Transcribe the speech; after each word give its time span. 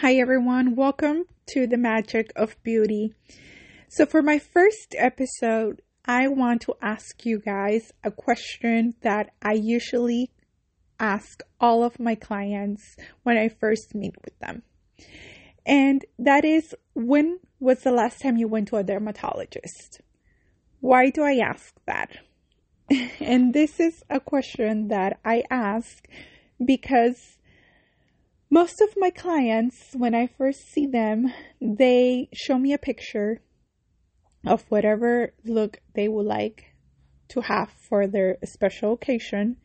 Hi, 0.00 0.14
everyone. 0.14 0.76
Welcome 0.76 1.24
to 1.48 1.66
the 1.66 1.76
magic 1.76 2.32
of 2.34 2.56
beauty. 2.62 3.12
So, 3.90 4.06
for 4.06 4.22
my 4.22 4.38
first 4.38 4.94
episode, 4.96 5.82
I 6.06 6.26
want 6.26 6.62
to 6.62 6.74
ask 6.80 7.26
you 7.26 7.38
guys 7.38 7.92
a 8.02 8.10
question 8.10 8.94
that 9.02 9.34
I 9.42 9.52
usually 9.52 10.30
ask 10.98 11.42
all 11.60 11.84
of 11.84 12.00
my 12.00 12.14
clients 12.14 12.96
when 13.24 13.36
I 13.36 13.50
first 13.50 13.94
meet 13.94 14.14
with 14.24 14.38
them. 14.38 14.62
And 15.66 16.06
that 16.18 16.46
is 16.46 16.74
when 16.94 17.40
was 17.58 17.80
the 17.80 17.92
last 17.92 18.22
time 18.22 18.38
you 18.38 18.48
went 18.48 18.68
to 18.68 18.76
a 18.76 18.82
dermatologist? 18.82 20.00
Why 20.80 21.10
do 21.10 21.24
I 21.24 21.34
ask 21.46 21.74
that? 21.84 22.08
and 23.20 23.52
this 23.52 23.78
is 23.78 24.02
a 24.08 24.18
question 24.18 24.88
that 24.88 25.20
I 25.26 25.44
ask 25.50 26.08
because 26.64 27.36
most 28.50 28.80
of 28.80 28.88
my 28.96 29.10
clients, 29.10 29.94
when 29.94 30.14
I 30.14 30.26
first 30.26 30.72
see 30.72 30.86
them, 30.86 31.32
they 31.60 32.28
show 32.34 32.58
me 32.58 32.72
a 32.72 32.78
picture 32.78 33.40
of 34.44 34.64
whatever 34.68 35.34
look 35.44 35.78
they 35.94 36.08
would 36.08 36.26
like 36.26 36.74
to 37.28 37.42
have 37.42 37.70
for 37.70 38.08
their 38.08 38.38
special 38.44 38.94
occasion. 38.94 39.56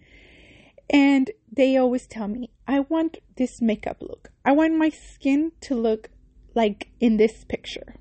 And 0.88 1.32
they 1.52 1.76
always 1.78 2.06
tell 2.06 2.28
me, 2.28 2.52
I 2.68 2.82
want 2.82 3.18
this 3.38 3.60
makeup 3.60 3.98
look. 4.02 4.30
I 4.46 4.52
want 4.52 4.78
my 4.78 4.90
skin 4.90 5.54
to 5.62 5.74
look 5.74 6.12
like 6.54 6.90
in 7.00 7.18
this 7.18 7.44
picture. 7.44 7.96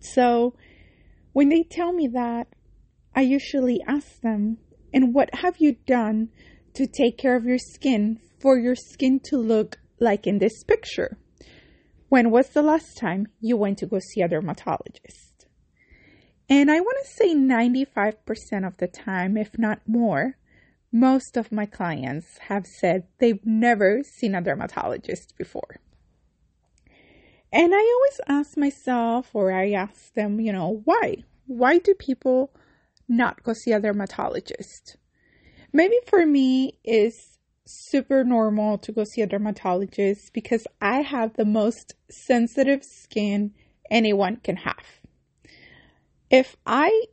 So 0.00 0.54
when 1.32 1.50
they 1.50 1.62
tell 1.62 1.92
me 1.92 2.08
that, 2.08 2.48
I 3.14 3.20
usually 3.20 3.80
ask 3.86 4.20
them, 4.22 4.58
and 4.92 5.14
what 5.14 5.30
have 5.34 5.58
you 5.58 5.76
done 5.86 6.30
to 6.74 6.86
take 6.86 7.16
care 7.16 7.36
of 7.36 7.44
your 7.44 7.58
skin 7.58 8.20
for 8.40 8.58
your 8.58 8.74
skin 8.74 9.20
to 9.24 9.36
look 9.36 9.78
like 10.00 10.26
in 10.26 10.38
this 10.38 10.64
picture. 10.64 11.18
When 12.08 12.30
was 12.30 12.48
the 12.48 12.62
last 12.62 12.96
time 12.98 13.28
you 13.40 13.56
went 13.56 13.78
to 13.78 13.86
go 13.86 13.98
see 14.00 14.22
a 14.22 14.28
dermatologist? 14.28 15.46
And 16.48 16.70
I 16.70 16.80
want 16.80 16.98
to 17.04 17.12
say 17.12 17.34
95% 17.34 18.66
of 18.66 18.76
the 18.78 18.88
time, 18.88 19.36
if 19.36 19.56
not 19.56 19.80
more, 19.86 20.36
most 20.92 21.36
of 21.36 21.52
my 21.52 21.66
clients 21.66 22.38
have 22.48 22.66
said 22.66 23.06
they've 23.18 23.44
never 23.44 24.02
seen 24.02 24.34
a 24.34 24.40
dermatologist 24.40 25.34
before. 25.38 25.78
And 27.52 27.72
I 27.72 27.78
always 27.78 28.20
ask 28.26 28.56
myself, 28.56 29.30
or 29.32 29.52
I 29.52 29.70
ask 29.70 30.14
them, 30.14 30.40
you 30.40 30.52
know, 30.52 30.82
why? 30.84 31.24
Why 31.46 31.78
do 31.78 31.94
people 31.94 32.52
not 33.08 33.42
go 33.44 33.52
see 33.52 33.72
a 33.72 33.80
dermatologist? 33.80 34.96
Maybe 35.72 35.96
for 36.06 36.26
me 36.26 36.78
is 36.84 37.29
super 37.70 38.24
normal 38.24 38.78
to 38.78 38.92
go 38.92 39.04
see 39.04 39.22
a 39.22 39.26
dermatologist 39.26 40.32
because 40.32 40.66
I 40.80 41.02
have 41.02 41.34
the 41.34 41.44
most 41.44 41.94
sensitive 42.10 42.84
skin 42.84 43.52
anyone 43.90 44.36
can 44.36 44.56
have. 44.56 45.00
If 46.30 46.56
I 46.66 47.06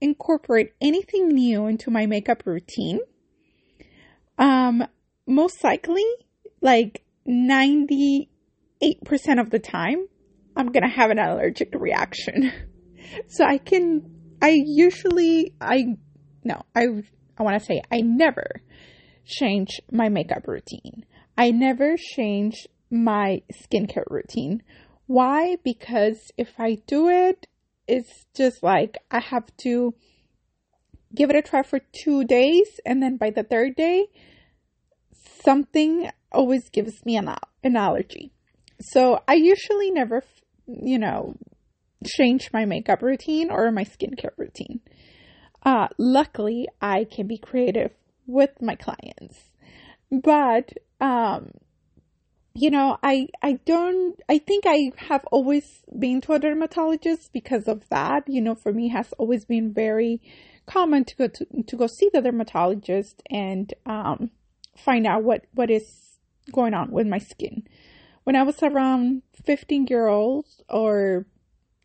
incorporate 0.00 0.72
anything 0.80 1.28
new 1.28 1.66
into 1.66 1.90
my 1.90 2.06
makeup 2.06 2.42
routine, 2.44 3.00
um, 4.38 4.86
most 5.26 5.62
likely, 5.64 6.04
like 6.60 7.02
98% 7.28 8.28
of 9.38 9.50
the 9.50 9.58
time, 9.58 10.06
I'm 10.56 10.72
gonna 10.72 10.88
have 10.88 11.10
an 11.10 11.18
allergic 11.18 11.74
reaction. 11.74 12.52
so 13.28 13.44
I 13.44 13.58
can, 13.58 14.02
I 14.40 14.50
usually, 14.64 15.54
I, 15.60 15.96
no, 16.44 16.62
I, 16.74 16.86
I 17.38 17.42
wanna 17.42 17.60
say 17.60 17.82
I 17.90 18.00
never 18.00 18.62
change 19.28 19.80
my 19.92 20.08
makeup 20.08 20.48
routine. 20.48 21.04
I 21.36 21.50
never 21.50 21.96
change 21.96 22.66
my 22.90 23.42
skincare 23.52 24.10
routine. 24.10 24.62
Why? 25.06 25.56
Because 25.62 26.32
if 26.36 26.58
I 26.58 26.78
do 26.86 27.08
it, 27.08 27.46
it's 27.86 28.26
just 28.34 28.62
like 28.62 28.98
I 29.10 29.20
have 29.20 29.46
to 29.58 29.94
give 31.14 31.30
it 31.30 31.36
a 31.36 31.42
try 31.42 31.62
for 31.62 31.80
two 32.04 32.24
days, 32.24 32.80
and 32.84 33.02
then 33.02 33.16
by 33.16 33.30
the 33.30 33.42
third 33.42 33.76
day, 33.76 34.06
something 35.44 36.10
always 36.32 36.68
gives 36.70 37.04
me 37.06 37.16
an, 37.16 37.34
an 37.62 37.76
allergy. 37.76 38.32
So 38.80 39.20
I 39.26 39.34
usually 39.34 39.90
never, 39.90 40.22
you 40.66 40.98
know, 40.98 41.34
change 42.04 42.50
my 42.52 42.64
makeup 42.64 43.02
routine 43.02 43.50
or 43.50 43.70
my 43.72 43.84
skincare 43.84 44.36
routine. 44.36 44.80
Uh, 45.64 45.88
luckily, 45.98 46.68
I 46.80 47.04
can 47.04 47.26
be 47.26 47.38
creative 47.38 47.92
with 48.28 48.62
my 48.62 48.76
clients. 48.76 49.50
But 50.10 50.72
um 51.00 51.50
you 52.54 52.70
know, 52.70 52.98
I 53.02 53.28
I 53.42 53.52
don't 53.64 54.20
I 54.28 54.38
think 54.38 54.64
I 54.66 54.92
have 54.96 55.24
always 55.32 55.84
been 55.98 56.20
to 56.22 56.32
a 56.32 56.38
dermatologist 56.38 57.32
because 57.32 57.66
of 57.66 57.88
that. 57.88 58.24
You 58.28 58.40
know, 58.40 58.54
for 58.54 58.72
me 58.72 58.88
has 58.88 59.12
always 59.18 59.44
been 59.44 59.72
very 59.72 60.20
common 60.66 61.04
to 61.06 61.16
go 61.16 61.28
to, 61.28 61.46
to 61.66 61.76
go 61.76 61.86
see 61.86 62.10
the 62.12 62.20
dermatologist 62.20 63.22
and 63.30 63.72
um 63.86 64.30
find 64.76 65.06
out 65.06 65.24
what 65.24 65.46
what 65.54 65.70
is 65.70 66.18
going 66.52 66.74
on 66.74 66.90
with 66.90 67.06
my 67.06 67.18
skin. 67.18 67.66
When 68.24 68.36
I 68.36 68.42
was 68.42 68.62
around 68.62 69.22
15 69.44 69.86
years 69.86 70.10
old 70.10 70.46
or 70.68 71.26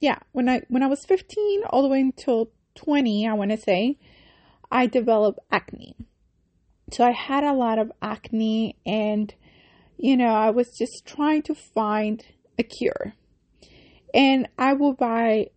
yeah, 0.03 0.19
when 0.33 0.49
I 0.49 0.63
when 0.67 0.83
I 0.83 0.87
was 0.87 1.05
15 1.05 1.63
all 1.69 1.81
the 1.81 1.87
way 1.87 2.01
until 2.01 2.51
20, 2.75 3.27
I 3.27 3.33
want 3.33 3.51
to 3.51 3.57
say, 3.57 3.97
I 4.71 4.85
developed 4.87 5.39
acne. 5.51 5.95
So 6.93 7.03
I 7.03 7.11
had 7.11 7.43
a 7.43 7.53
lot 7.53 7.79
of 7.79 7.91
acne 8.03 8.77
and, 8.85 9.33
you 9.97 10.15
know, 10.15 10.27
I 10.27 10.51
was 10.51 10.69
just 10.77 11.05
trying 11.07 11.41
to 11.43 11.55
find 11.55 12.23
a 12.59 12.63
cure. 12.63 13.13
And 14.13 14.47
I 14.59 14.73
will 14.73 14.93
buy 14.93 15.47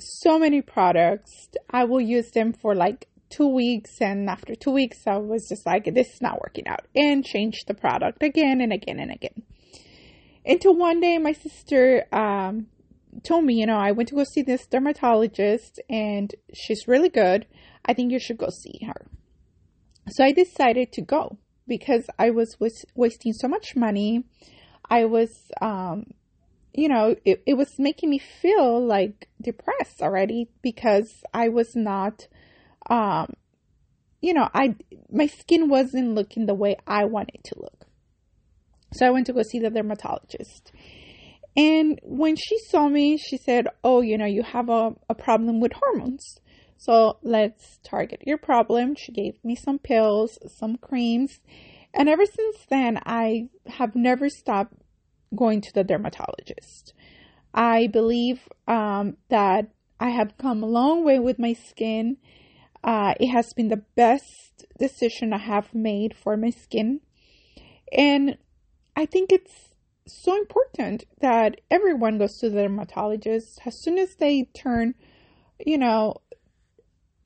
so 0.00 0.40
many 0.40 0.62
products. 0.62 1.30
I 1.70 1.84
will 1.84 2.00
use 2.00 2.32
them 2.32 2.52
for 2.52 2.74
like 2.74 3.06
two 3.30 3.46
weeks. 3.46 4.00
And 4.00 4.28
after 4.28 4.56
two 4.56 4.72
weeks, 4.72 5.06
I 5.06 5.18
was 5.18 5.46
just 5.48 5.64
like, 5.66 5.84
this 5.84 6.08
is 6.14 6.20
not 6.20 6.40
working 6.40 6.66
out 6.66 6.86
and 6.96 7.24
change 7.24 7.64
the 7.68 7.74
product 7.74 8.24
again 8.24 8.60
and 8.60 8.72
again 8.72 8.98
and 8.98 9.12
again. 9.12 9.42
Until 10.44 10.74
one 10.74 11.00
day, 11.00 11.18
my 11.18 11.32
sister, 11.32 12.06
um, 12.12 12.66
told 13.22 13.44
me, 13.44 13.54
you 13.54 13.66
know, 13.66 13.78
I 13.78 13.92
went 13.92 14.08
to 14.08 14.16
go 14.16 14.24
see 14.24 14.42
this 14.42 14.66
dermatologist 14.66 15.80
and 15.88 16.34
she's 16.52 16.88
really 16.88 17.08
good. 17.08 17.46
I 17.84 17.94
think 17.94 18.10
you 18.10 18.18
should 18.18 18.38
go 18.38 18.48
see 18.50 18.80
her. 18.84 19.06
So 20.08 20.24
I 20.24 20.32
decided 20.32 20.92
to 20.92 21.02
go 21.02 21.38
because 21.66 22.06
I 22.18 22.30
was, 22.30 22.56
was 22.58 22.84
wasting 22.94 23.32
so 23.32 23.48
much 23.48 23.74
money. 23.74 24.24
I 24.88 25.04
was, 25.04 25.30
um, 25.60 26.12
you 26.72 26.88
know, 26.88 27.16
it, 27.24 27.42
it 27.46 27.54
was 27.54 27.78
making 27.78 28.10
me 28.10 28.18
feel 28.18 28.84
like 28.84 29.28
depressed 29.40 30.00
already 30.00 30.48
because 30.62 31.22
I 31.34 31.48
was 31.48 31.74
not, 31.74 32.28
um, 32.88 33.34
you 34.20 34.32
know, 34.32 34.48
I, 34.54 34.76
my 35.10 35.26
skin 35.26 35.68
wasn't 35.68 36.14
looking 36.14 36.46
the 36.46 36.54
way 36.54 36.76
I 36.86 37.04
wanted 37.06 37.42
to 37.44 37.58
look. 37.58 37.86
So 38.92 39.06
I 39.06 39.10
went 39.10 39.26
to 39.26 39.32
go 39.32 39.42
see 39.42 39.58
the 39.58 39.70
dermatologist. 39.70 40.72
And 41.56 41.98
when 42.02 42.36
she 42.36 42.58
saw 42.68 42.88
me, 42.88 43.16
she 43.16 43.38
said, 43.38 43.66
Oh, 43.82 44.02
you 44.02 44.18
know, 44.18 44.26
you 44.26 44.42
have 44.42 44.68
a, 44.68 44.94
a 45.08 45.14
problem 45.14 45.60
with 45.60 45.72
hormones. 45.72 46.38
So 46.76 47.18
let's 47.22 47.78
target 47.82 48.22
your 48.26 48.38
problem. 48.38 48.94
She 48.94 49.12
gave 49.12 49.42
me 49.44 49.56
some 49.56 49.78
pills, 49.78 50.38
some 50.46 50.76
creams, 50.76 51.40
and 51.96 52.10
ever 52.10 52.26
since 52.26 52.58
then, 52.68 53.00
I 53.06 53.48
have 53.66 53.96
never 53.96 54.28
stopped 54.28 54.74
going 55.34 55.62
to 55.62 55.72
the 55.72 55.82
dermatologist. 55.82 56.92
I 57.54 57.86
believe 57.86 58.48
um, 58.68 59.16
that 59.30 59.68
I 59.98 60.10
have 60.10 60.36
come 60.36 60.62
a 60.62 60.66
long 60.66 61.04
way 61.04 61.18
with 61.18 61.38
my 61.38 61.54
skin. 61.54 62.18
Uh, 62.84 63.14
it 63.18 63.28
has 63.28 63.54
been 63.54 63.68
the 63.68 63.82
best 63.96 64.66
decision 64.78 65.32
I 65.32 65.38
have 65.38 65.74
made 65.74 66.14
for 66.14 66.36
my 66.36 66.50
skin. 66.50 67.00
And 67.90 68.36
I 68.94 69.06
think 69.06 69.32
it's 69.32 69.74
so 70.06 70.36
important 70.36 71.04
that 71.20 71.62
everyone 71.70 72.18
goes 72.18 72.38
to 72.38 72.50
the 72.50 72.60
dermatologist 72.60 73.60
as 73.64 73.80
soon 73.80 73.98
as 73.98 74.16
they 74.16 74.50
turn, 74.54 74.94
you 75.64 75.78
know, 75.78 76.16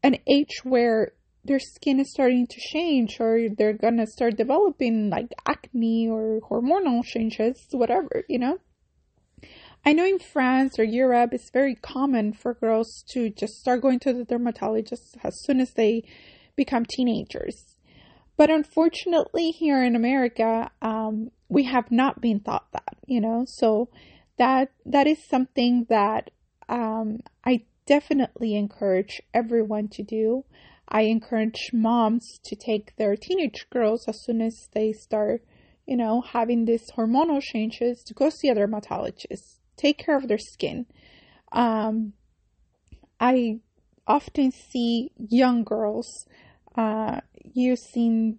an 0.03 0.17
age 0.29 0.61
where 0.65 1.13
their 1.45 1.59
skin 1.59 2.01
is 2.01 2.11
starting 2.11 2.47
to 2.47 2.61
change 2.61 3.19
or 3.21 3.49
they're 3.57 3.73
gonna 3.73 4.07
start 4.07 4.37
developing 4.37 5.11
like 5.11 5.29
acne 5.49 6.09
or 6.09 6.41
hormonal 6.51 7.05
changes, 7.05 7.67
whatever, 7.71 8.25
you 8.29 8.39
know. 8.39 8.59
I 9.85 9.95
know 9.95 10.05
in 10.05 10.19
France 10.19 10.79
or 10.79 10.85
Europe 10.85 11.33
it's 11.33 11.51
very 11.51 11.75
common 11.75 12.35
for 12.35 12.53
girls 12.55 13.03
to 13.11 13.31
just 13.31 13.55
start 13.55 13.81
going 13.81 13.99
to 14.01 14.13
the 14.13 14.25
dermatologist 14.25 15.17
as 15.25 15.41
soon 15.43 15.61
as 15.61 15.73
they 15.73 16.05
become 16.57 16.85
teenagers. 16.85 17.77
But 18.37 18.51
unfortunately, 18.51 19.51
here 19.51 19.83
in 19.83 19.97
America, 19.97 20.71
um, 20.83 21.31
we 21.49 21.65
have 21.65 21.91
not 21.91 22.21
been 22.21 22.41
taught 22.41 22.71
that, 22.73 22.97
you 23.07 23.21
know. 23.21 23.45
So 23.47 23.89
that 24.39 24.71
that 24.87 25.07
is 25.07 25.23
something 25.29 25.87
that 25.91 26.31
um, 26.69 27.21
I 27.45 27.65
definitely 27.91 28.55
encourage 28.55 29.21
everyone 29.35 29.89
to 29.89 30.01
do. 30.05 30.45
I 30.89 31.03
encourage 31.03 31.73
moms 31.73 32.39
to 32.45 32.55
take 32.55 32.95
their 32.95 33.17
teenage 33.17 33.67
girls 33.69 34.07
as 34.07 34.23
soon 34.23 34.41
as 34.41 34.69
they 34.73 34.93
start, 34.93 35.43
you 35.89 35.97
know, 35.97 36.21
having 36.21 36.67
these 36.67 36.93
hormonal 36.93 37.43
changes 37.43 38.05
to 38.05 38.15
go 38.15 38.31
see 38.31 38.49
a 38.49 38.55
dermatologist, 38.55 39.59
take 39.77 39.99
care 39.99 40.17
of 40.17 40.29
their 40.29 40.39
skin. 40.39 40.87
Um, 41.51 42.13
I 43.19 43.59
often 44.07 44.53
see 44.53 45.11
young 45.19 45.65
girls 45.65 46.29
uh, 46.77 47.23
using 47.43 48.39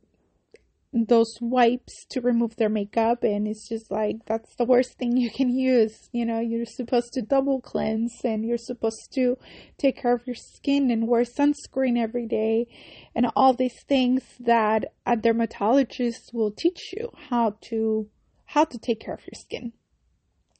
those 0.93 1.37
wipes 1.39 2.05
to 2.09 2.19
remove 2.19 2.57
their 2.57 2.69
makeup 2.69 3.23
and 3.23 3.47
it's 3.47 3.67
just 3.69 3.89
like 3.89 4.17
that's 4.25 4.53
the 4.57 4.65
worst 4.65 4.97
thing 4.97 5.15
you 5.15 5.31
can 5.31 5.49
use. 5.49 6.09
You 6.11 6.25
know 6.25 6.39
you're 6.39 6.65
supposed 6.65 7.13
to 7.13 7.21
double 7.21 7.61
cleanse 7.61 8.19
and 8.23 8.45
you're 8.45 8.57
supposed 8.57 9.13
to 9.13 9.37
take 9.77 10.01
care 10.01 10.13
of 10.13 10.27
your 10.27 10.35
skin 10.35 10.91
and 10.91 11.07
wear 11.07 11.23
sunscreen 11.23 11.97
every 11.97 12.27
day 12.27 12.67
and 13.15 13.27
all 13.35 13.53
these 13.53 13.81
things 13.87 14.23
that 14.39 14.93
a 15.05 15.15
dermatologist 15.15 16.31
will 16.33 16.51
teach 16.51 16.93
you 16.93 17.11
how 17.29 17.55
to 17.69 18.09
how 18.47 18.65
to 18.65 18.77
take 18.77 18.99
care 18.99 19.13
of 19.13 19.21
your 19.21 19.39
skin. 19.39 19.71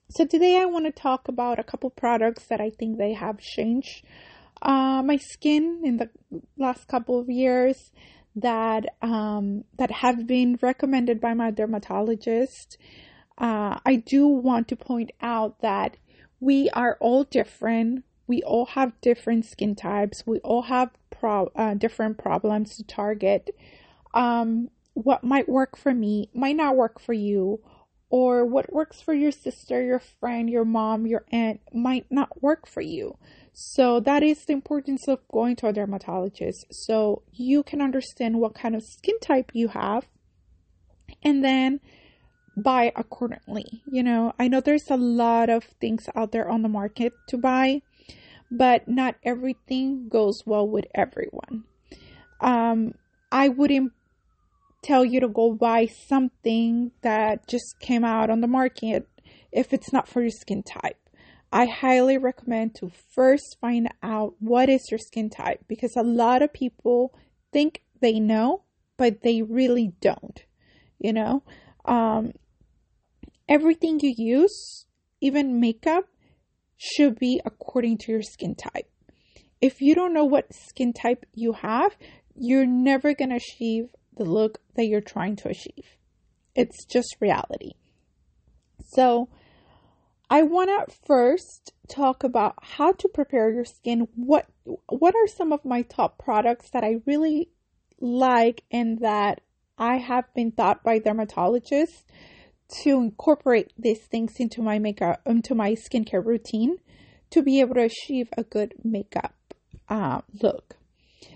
So 0.09 0.25
today 0.25 0.57
i 0.57 0.65
want 0.65 0.85
to 0.85 0.91
talk 0.91 1.27
about 1.27 1.59
a 1.59 1.63
couple 1.63 1.89
products 1.89 2.45
that 2.47 2.61
i 2.61 2.69
think 2.69 2.97
they 2.97 3.13
have 3.13 3.39
changed 3.39 4.05
uh, 4.61 5.01
my 5.03 5.17
skin 5.17 5.81
in 5.83 5.97
the 5.97 6.09
last 6.57 6.87
couple 6.87 7.19
of 7.19 7.29
years 7.29 7.91
that 8.35 8.85
um, 9.01 9.65
that 9.77 9.91
have 9.91 10.27
been 10.27 10.57
recommended 10.61 11.19
by 11.19 11.33
my 11.33 11.51
dermatologist. 11.51 12.77
Uh, 13.37 13.79
I 13.85 13.95
do 13.95 14.27
want 14.27 14.67
to 14.69 14.75
point 14.75 15.11
out 15.21 15.61
that 15.61 15.97
we 16.39 16.69
are 16.71 16.97
all 16.99 17.23
different. 17.23 18.03
We 18.27 18.43
all 18.43 18.67
have 18.67 18.99
different 19.01 19.45
skin 19.45 19.75
types. 19.75 20.23
We 20.25 20.39
all 20.39 20.63
have 20.63 20.91
pro- 21.09 21.51
uh, 21.55 21.73
different 21.75 22.17
problems 22.17 22.77
to 22.77 22.83
target. 22.83 23.55
Um, 24.13 24.69
what 24.93 25.23
might 25.23 25.49
work 25.49 25.77
for 25.77 25.93
me 25.93 26.29
might 26.33 26.55
not 26.55 26.75
work 26.75 26.99
for 26.99 27.13
you, 27.13 27.61
or 28.09 28.45
what 28.45 28.73
works 28.73 29.01
for 29.01 29.13
your 29.13 29.31
sister, 29.31 29.81
your 29.81 29.99
friend, 29.99 30.49
your 30.49 30.65
mom, 30.65 31.07
your 31.07 31.25
aunt 31.31 31.61
might 31.73 32.05
not 32.09 32.41
work 32.43 32.67
for 32.67 32.81
you. 32.81 33.17
So 33.53 33.99
that 33.99 34.23
is 34.23 34.45
the 34.45 34.53
importance 34.53 35.07
of 35.07 35.27
going 35.31 35.55
to 35.57 35.67
a 35.67 35.73
dermatologist 35.73 36.65
so 36.71 37.23
you 37.31 37.63
can 37.63 37.81
understand 37.81 38.39
what 38.39 38.55
kind 38.55 38.75
of 38.75 38.83
skin 38.83 39.19
type 39.19 39.51
you 39.53 39.69
have 39.69 40.07
and 41.23 41.43
then 41.43 41.81
buy 42.55 42.91
accordingly. 42.95 43.81
You 43.85 44.03
know, 44.03 44.33
I 44.39 44.47
know 44.47 44.61
there's 44.61 44.89
a 44.89 44.97
lot 44.97 45.49
of 45.49 45.65
things 45.79 46.07
out 46.15 46.31
there 46.31 46.49
on 46.49 46.61
the 46.61 46.69
market 46.69 47.13
to 47.27 47.37
buy, 47.37 47.81
but 48.49 48.87
not 48.87 49.15
everything 49.23 50.07
goes 50.09 50.43
well 50.45 50.67
with 50.67 50.85
everyone. 50.95 51.65
Um, 52.39 52.93
I 53.31 53.49
wouldn't 53.49 53.93
tell 54.81 55.05
you 55.05 55.19
to 55.19 55.27
go 55.27 55.53
buy 55.53 55.85
something 55.85 56.91
that 57.01 57.47
just 57.47 57.79
came 57.79 58.03
out 58.03 58.29
on 58.29 58.41
the 58.41 58.47
market 58.47 59.07
if 59.51 59.73
it's 59.73 59.93
not 59.93 60.07
for 60.07 60.21
your 60.21 60.31
skin 60.31 60.63
type. 60.63 60.97
I 61.51 61.65
highly 61.65 62.17
recommend 62.17 62.75
to 62.75 62.91
first 63.13 63.57
find 63.59 63.89
out 64.01 64.35
what 64.39 64.69
is 64.69 64.87
your 64.89 64.99
skin 64.99 65.29
type 65.29 65.65
because 65.67 65.93
a 65.97 66.03
lot 66.03 66.41
of 66.41 66.53
people 66.53 67.13
think 67.51 67.83
they 67.99 68.19
know, 68.19 68.63
but 68.97 69.21
they 69.21 69.41
really 69.41 69.93
don't. 69.99 70.43
You 70.97 71.13
know, 71.13 71.43
um, 71.85 72.33
everything 73.49 73.99
you 74.01 74.13
use, 74.15 74.85
even 75.19 75.59
makeup, 75.59 76.05
should 76.77 77.19
be 77.19 77.41
according 77.45 77.97
to 77.99 78.11
your 78.11 78.21
skin 78.21 78.55
type. 78.55 78.89
If 79.59 79.81
you 79.81 79.93
don't 79.93 80.13
know 80.13 80.25
what 80.25 80.53
skin 80.53 80.93
type 80.93 81.25
you 81.33 81.53
have, 81.53 81.95
you're 82.35 82.65
never 82.65 83.13
going 83.13 83.29
to 83.29 83.35
achieve 83.35 83.89
the 84.17 84.23
look 84.25 84.59
that 84.75 84.85
you're 84.85 85.01
trying 85.01 85.35
to 85.37 85.49
achieve. 85.49 85.97
It's 86.55 86.85
just 86.85 87.17
reality. 87.19 87.73
So, 88.93 89.29
I 90.31 90.43
want 90.43 90.69
to 90.69 90.95
first 91.05 91.73
talk 91.89 92.23
about 92.23 92.55
how 92.61 92.93
to 92.93 93.09
prepare 93.09 93.51
your 93.51 93.65
skin. 93.65 94.07
What 94.15 94.47
what 94.87 95.13
are 95.13 95.27
some 95.27 95.51
of 95.51 95.65
my 95.65 95.81
top 95.81 96.17
products 96.17 96.69
that 96.69 96.85
I 96.85 97.01
really 97.05 97.49
like 97.99 98.63
and 98.71 98.99
that 98.99 99.41
I 99.77 99.97
have 99.97 100.33
been 100.33 100.53
taught 100.53 100.85
by 100.85 100.99
dermatologists 100.99 102.03
to 102.83 103.01
incorporate 103.01 103.73
these 103.77 103.99
things 103.99 104.35
into 104.39 104.61
my 104.61 104.79
makeup 104.79 105.19
into 105.25 105.53
my 105.53 105.73
skincare 105.73 106.25
routine 106.25 106.77
to 107.31 107.43
be 107.43 107.59
able 107.59 107.75
to 107.75 107.83
achieve 107.83 108.29
a 108.37 108.43
good 108.45 108.73
makeup 108.85 109.35
uh, 109.89 110.21
look. 110.41 110.77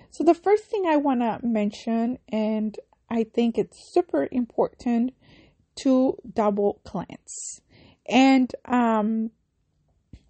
So 0.10 0.24
the 0.24 0.34
first 0.34 0.64
thing 0.68 0.86
I 0.88 0.96
want 0.96 1.20
to 1.20 1.46
mention, 1.46 2.18
and 2.30 2.80
I 3.10 3.26
think 3.26 3.58
it's 3.58 3.92
super 3.94 4.30
important 4.32 5.14
to 5.80 6.18
double 6.34 6.80
cleanse. 6.86 7.60
And 8.08 8.52
um, 8.66 9.32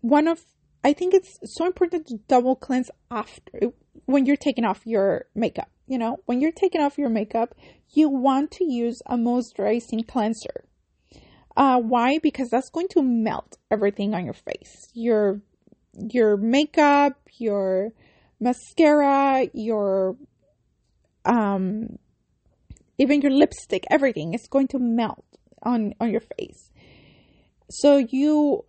one 0.02 0.28
of 0.28 0.42
I 0.84 0.94
think 0.94 1.16
it's 1.16 1.40
so 1.44 1.66
important 1.66 2.06
to 2.08 2.20
double 2.28 2.56
cleanse 2.56 2.92
after 3.10 3.72
when 4.06 4.28
you're 4.28 4.36
taking 4.36 4.66
off 4.66 4.86
your 4.86 5.26
makeup. 5.34 5.70
You 5.88 5.98
know, 5.98 6.20
when 6.26 6.42
you're 6.42 6.52
taking 6.52 6.82
off 6.82 6.98
your 6.98 7.10
makeup, 7.10 7.56
you 7.94 8.08
want 8.10 8.52
to 8.52 8.66
use 8.66 9.02
a 9.08 9.18
moisturizing 9.18 10.08
cleanser. 10.08 10.66
Uh, 11.58 11.80
why? 11.80 12.20
Because 12.20 12.50
that's 12.50 12.70
going 12.70 12.88
to 12.90 13.02
melt 13.02 13.58
everything 13.72 14.14
on 14.14 14.26
your 14.26 14.34
face. 14.34 14.90
Your 14.94 15.42
your 15.98 16.38
makeup, 16.38 17.14
your 17.38 17.92
mascara, 18.40 19.48
your 19.54 20.18
um 21.26 21.98
even 22.98 23.22
your 23.22 23.32
lipstick, 23.32 23.86
everything 23.90 24.34
is 24.34 24.48
going 24.48 24.68
to 24.68 24.80
melt 24.80 25.26
on 25.64 25.94
on 26.00 26.12
your 26.12 26.22
face. 26.38 26.70
So 27.80 27.98
you 27.98 28.64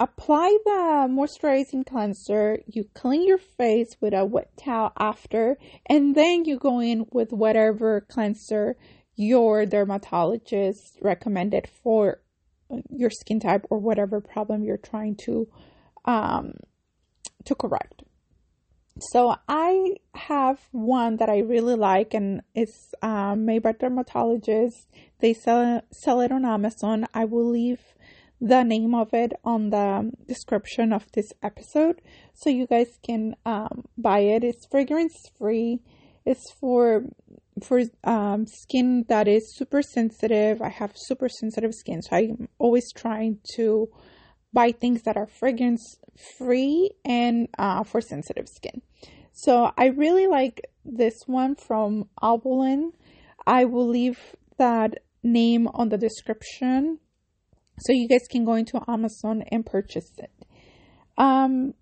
apply 0.00 0.58
the 0.64 1.06
moisturizing 1.08 1.86
cleanser, 1.86 2.58
you 2.66 2.86
clean 2.92 3.24
your 3.24 3.38
face 3.38 3.96
with 4.00 4.14
a 4.14 4.24
wet 4.24 4.50
towel 4.56 4.92
after, 4.98 5.56
and 5.86 6.16
then 6.16 6.44
you 6.44 6.58
go 6.58 6.80
in 6.80 7.06
with 7.12 7.32
whatever 7.32 8.00
cleanser 8.00 8.76
your 9.14 9.64
dermatologist 9.64 10.98
recommended 11.00 11.68
for 11.68 12.20
your 12.90 13.10
skin 13.10 13.38
type 13.38 13.64
or 13.70 13.78
whatever 13.78 14.20
problem 14.20 14.64
you're 14.64 14.76
trying 14.76 15.14
to 15.14 15.48
um, 16.04 16.54
to 17.44 17.54
correct. 17.54 18.02
So 18.98 19.36
I 19.48 19.98
have 20.14 20.58
one 20.72 21.18
that 21.18 21.28
I 21.28 21.40
really 21.40 21.76
like, 21.76 22.12
and 22.12 22.42
it's 22.56 22.92
um, 23.02 23.44
made 23.44 23.62
by 23.62 23.72
dermatologists. 23.72 24.86
They 25.20 25.32
sell 25.32 25.82
sell 25.92 26.20
it 26.20 26.32
on 26.32 26.44
Amazon. 26.44 27.06
I 27.14 27.24
will 27.24 27.48
leave 27.48 27.94
the 28.40 28.62
name 28.62 28.94
of 28.94 29.14
it 29.14 29.32
on 29.44 29.70
the 29.70 30.10
description 30.26 30.92
of 30.92 31.10
this 31.12 31.32
episode 31.42 32.02
so 32.34 32.50
you 32.50 32.66
guys 32.66 32.98
can 33.04 33.34
um, 33.46 33.84
buy 33.96 34.20
it. 34.20 34.44
It's 34.44 34.66
fragrance 34.70 35.14
free. 35.38 35.80
It's 36.24 36.52
for 36.60 37.04
for 37.62 37.82
um, 38.04 38.46
skin 38.46 39.06
that 39.08 39.26
is 39.28 39.56
super 39.56 39.80
sensitive. 39.80 40.60
I 40.60 40.68
have 40.68 40.92
super 40.94 41.28
sensitive 41.28 41.72
skin, 41.72 42.02
so 42.02 42.16
I'm 42.16 42.48
always 42.58 42.92
trying 42.92 43.38
to 43.54 43.88
buy 44.52 44.72
things 44.72 45.02
that 45.02 45.16
are 45.16 45.26
fragrance 45.26 45.96
free 46.36 46.90
and 47.04 47.48
uh, 47.58 47.84
for 47.84 48.00
sensitive 48.00 48.48
skin. 48.48 48.82
So 49.32 49.70
I 49.76 49.86
really 49.86 50.26
like 50.26 50.66
this 50.84 51.14
one 51.26 51.54
from 51.54 52.08
Albolene. 52.22 52.92
I 53.46 53.64
will 53.64 53.86
leave 53.86 54.18
that 54.58 54.98
name 55.22 55.68
on 55.68 55.88
the 55.90 55.98
description 55.98 56.98
so 57.78 57.92
you 57.92 58.08
guys 58.08 58.26
can 58.30 58.44
go 58.44 58.54
into 58.54 58.80
Amazon 58.88 59.42
and 59.50 59.64
purchase 59.64 60.10
it. 60.18 60.30
Um, 61.18 61.74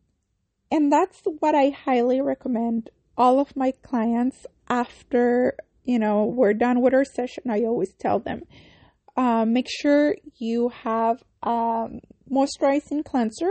and 0.71 0.93
that's 0.93 1.23
what 1.39 1.55
I 1.55 1.71
highly 1.71 2.21
recommend 2.21 2.91
all 3.17 3.39
of 3.41 3.57
my 3.57 3.73
clients 3.83 4.47
after 4.69 5.57
you 5.85 5.99
know 5.99 6.25
we're 6.25 6.55
done 6.55 6.81
with 6.81 6.95
our 6.95 7.05
session. 7.05 7.45
I 7.51 7.61
always 7.61 7.95
tell 7.95 8.19
them 8.19 8.43
uh, 9.17 9.45
make 9.45 9.69
sure 9.71 10.17
you 10.39 10.71
have 10.71 11.23
a 11.43 11.87
moisturizing 12.31 13.05
cleanser. 13.05 13.51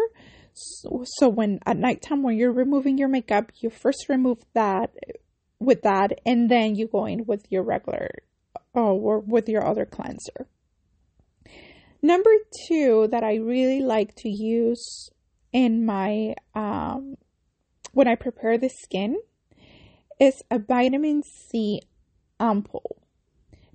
So, 0.54 1.04
so 1.06 1.30
when 1.30 1.60
at 1.66 1.78
nighttime 1.78 2.22
when 2.22 2.38
you're 2.38 2.52
removing 2.52 2.98
your 2.98 3.08
makeup, 3.08 3.52
you 3.60 3.70
first 3.70 4.08
remove 4.10 4.40
that 4.54 4.92
with 5.60 5.82
that, 5.84 6.20
and 6.26 6.50
then 6.50 6.76
you 6.76 6.88
go 6.88 7.06
in 7.06 7.26
with 7.26 7.46
your 7.50 7.64
regular 7.64 8.10
oh, 8.76 8.96
or 8.96 9.20
with 9.20 9.48
your 9.48 9.66
other 9.66 9.86
cleanser. 9.86 10.48
Number 12.06 12.32
two 12.68 13.08
that 13.12 13.24
I 13.24 13.36
really 13.36 13.80
like 13.80 14.14
to 14.16 14.30
use 14.30 15.10
in 15.54 15.86
my 15.86 16.36
um, 16.54 17.16
when 17.94 18.10
I 18.10 18.16
prepare 18.16 18.58
the 18.58 18.68
skin 18.68 19.16
is 20.20 20.44
a 20.52 20.60
vitamin 20.60 21.24
C 21.24 21.82
ampoule. 22.42 22.98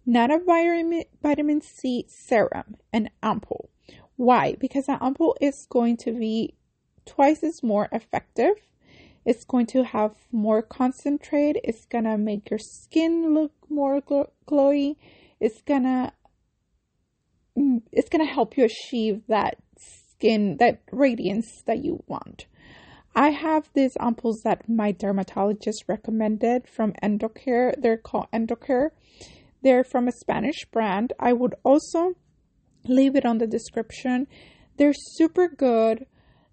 Not 0.05 0.31
a 0.31 0.41
vitamin 0.45 1.05
vitamin 1.23 1.63
C 1.63 2.05
serum, 2.07 2.77
an 2.93 3.09
ampoule. 3.23 3.71
Why? 4.17 4.57
Because 4.61 4.89
an 4.89 4.99
ampoule 5.01 5.37
is 5.41 5.67
going 5.71 5.97
to 5.99 6.13
be 6.13 6.55
twice 7.07 7.43
as 7.43 7.63
more 7.63 7.89
effective. 7.93 8.57
It's 9.25 9.45
going 9.45 9.67
to 9.69 9.85
have 9.85 10.17
more 10.31 10.61
concentrate. 10.61 11.57
It's 11.65 11.87
gonna 11.87 12.19
make 12.19 12.51
your 12.51 12.59
skin 12.59 13.33
look 13.33 13.53
more 13.71 14.03
glowy. 14.03 14.97
It's 15.41 15.63
gonna 15.63 16.13
it's 17.99 18.09
going 18.09 18.25
to 18.25 18.33
help 18.33 18.57
you 18.57 18.65
achieve 18.65 19.23
that 19.27 19.57
skin, 19.77 20.57
that 20.61 20.81
radiance 20.93 21.63
that 21.67 21.85
you 21.85 22.05
want. 22.07 22.47
I 23.17 23.31
have 23.31 23.69
these 23.75 23.97
ampoules 23.97 24.43
that 24.45 24.69
my 24.69 24.93
dermatologist 24.93 25.83
recommended 25.89 26.69
from 26.69 26.93
Endocare. 27.03 27.75
They're 27.77 27.97
called 27.97 28.29
Endocare. 28.33 28.91
They're 29.63 29.83
from 29.83 30.07
a 30.07 30.13
Spanish 30.13 30.65
brand. 30.71 31.13
I 31.19 31.33
would 31.33 31.57
also 31.65 32.15
leave 32.85 33.17
it 33.17 33.27
on 33.27 33.39
the 33.39 33.49
description. 33.49 34.29
They're 34.77 34.95
super 34.95 35.49
good. 35.49 36.07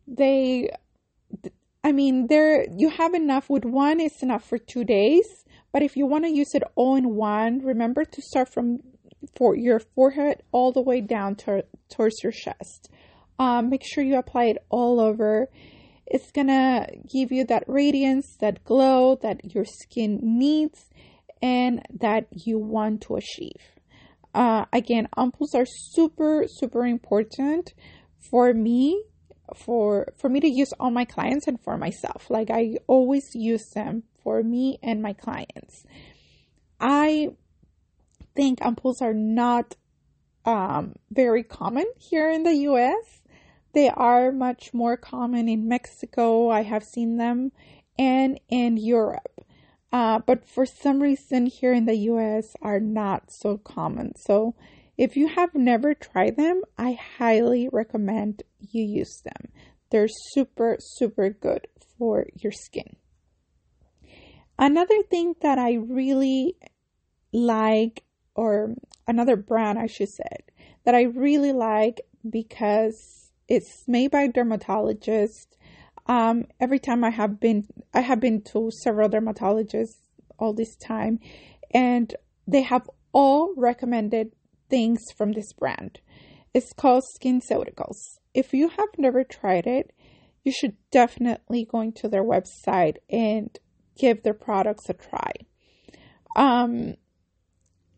They 0.07 0.71
I 1.83 1.91
mean, 1.91 2.25
there 2.27 2.65
you 2.75 2.89
have 2.89 3.13
enough 3.13 3.51
with 3.51 3.65
one 3.65 3.99
it's 3.99 4.23
enough 4.23 4.43
for 4.43 4.57
2 4.57 4.83
days, 4.83 5.27
but 5.71 5.83
if 5.83 5.95
you 5.95 6.07
want 6.07 6.23
to 6.25 6.35
use 6.35 6.55
it 6.55 6.63
all 6.73 6.95
in 6.95 7.13
one, 7.15 7.59
remember 7.59 8.03
to 8.03 8.21
start 8.23 8.51
from 8.51 8.79
for 9.36 9.55
your 9.55 9.79
forehead 9.79 10.44
all 10.51 10.72
the 10.72 10.82
way 10.82 11.01
down 11.01 11.36
to, 11.36 11.65
towards 11.89 12.22
your 12.24 12.32
chest. 12.32 12.89
Um, 13.39 13.70
make 13.70 13.84
sure 13.84 14.03
you 14.03 14.17
apply 14.17 14.46
it 14.46 14.58
all 14.70 15.00
over. 15.00 15.50
It's 16.05 16.32
gonna 16.32 16.88
give 17.12 17.32
you 17.32 17.46
that 17.46 17.63
radiance, 17.67 18.38
that 18.39 18.63
glow 18.63 19.17
that 19.22 19.53
your 19.53 19.65
skin 19.65 20.20
needs 20.22 20.86
and 21.41 21.82
that 22.00 22.27
you 22.32 22.60
want 22.60 23.01
to 23.01 23.15
achieve. 23.15 23.62
Uh, 24.34 24.65
again, 24.72 25.08
ampoules 25.17 25.55
are 25.55 25.65
super, 25.65 26.46
super 26.48 26.86
important 26.86 27.74
for 28.29 28.53
me 28.53 29.03
for 29.53 30.08
for 30.17 30.29
me 30.29 30.39
to 30.39 30.48
use 30.48 30.74
on 30.79 30.94
my 30.94 31.05
clients 31.05 31.48
and 31.48 31.62
for 31.62 31.77
myself 31.77 32.29
like 32.29 32.50
i 32.50 32.75
always 32.88 33.24
use 33.34 33.70
them 33.75 34.03
for 34.24 34.41
me 34.41 34.79
and 34.82 35.01
my 35.01 35.13
clients 35.13 35.86
i 36.79 37.29
think 38.35 38.59
ampoules 38.59 39.01
are 39.01 39.13
not 39.13 39.75
um, 40.45 40.95
very 41.11 41.43
common 41.43 41.85
here 41.97 42.29
in 42.29 42.43
the 42.43 42.53
us 42.53 43.21
they 43.73 43.89
are 43.89 44.31
much 44.31 44.73
more 44.73 44.97
common 44.97 45.49
in 45.49 45.67
mexico 45.67 46.49
i 46.49 46.61
have 46.61 46.83
seen 46.83 47.17
them 47.17 47.51
and 47.97 48.39
in 48.49 48.77
europe 48.77 49.45
uh, 49.91 50.19
but 50.19 50.47
for 50.47 50.65
some 50.65 51.01
reason 51.01 51.45
here 51.45 51.73
in 51.73 51.85
the 51.85 51.95
us 51.95 52.55
are 52.61 52.79
not 52.79 53.31
so 53.31 53.57
common 53.57 54.13
so 54.15 54.55
if 54.97 55.17
you 55.17 55.27
have 55.27 55.53
never 55.53 55.93
tried 55.93 56.37
them, 56.37 56.61
I 56.77 56.97
highly 57.17 57.67
recommend 57.71 58.43
you 58.59 58.83
use 58.83 59.21
them. 59.23 59.51
They're 59.91 60.07
super, 60.07 60.77
super 60.79 61.29
good 61.29 61.67
for 61.97 62.27
your 62.33 62.53
skin. 62.53 62.95
Another 64.57 65.03
thing 65.03 65.35
that 65.41 65.59
I 65.59 65.73
really 65.73 66.55
like, 67.33 68.03
or 68.35 68.75
another 69.07 69.35
brand, 69.35 69.79
I 69.79 69.87
should 69.87 70.09
say, 70.09 70.43
that 70.83 70.95
I 70.95 71.03
really 71.03 71.53
like 71.53 72.01
because 72.29 73.31
it's 73.47 73.83
made 73.87 74.11
by 74.11 74.27
dermatologists. 74.27 75.47
Um, 76.07 76.45
every 76.59 76.79
time 76.79 77.03
I 77.03 77.09
have 77.09 77.39
been, 77.39 77.67
I 77.93 78.01
have 78.01 78.19
been 78.19 78.41
to 78.53 78.69
several 78.83 79.09
dermatologists 79.09 79.97
all 80.37 80.53
this 80.53 80.75
time, 80.75 81.19
and 81.73 82.13
they 82.47 82.61
have 82.61 82.89
all 83.11 83.53
recommended 83.55 84.31
things 84.69 85.01
from 85.17 85.31
this 85.31 85.53
brand. 85.53 85.99
It's 86.53 86.73
called 86.73 87.03
Skin 87.15 87.41
SkinCeuticals. 87.41 88.19
If 88.33 88.53
you 88.53 88.69
have 88.69 88.89
never 88.97 89.23
tried 89.23 89.67
it, 89.67 89.91
you 90.43 90.51
should 90.51 90.75
definitely 90.91 91.65
go 91.69 91.81
into 91.81 92.07
their 92.07 92.23
website 92.23 92.97
and 93.09 93.57
give 93.97 94.23
their 94.23 94.33
products 94.33 94.89
a 94.89 94.93
try. 94.93 95.31
Um, 96.35 96.95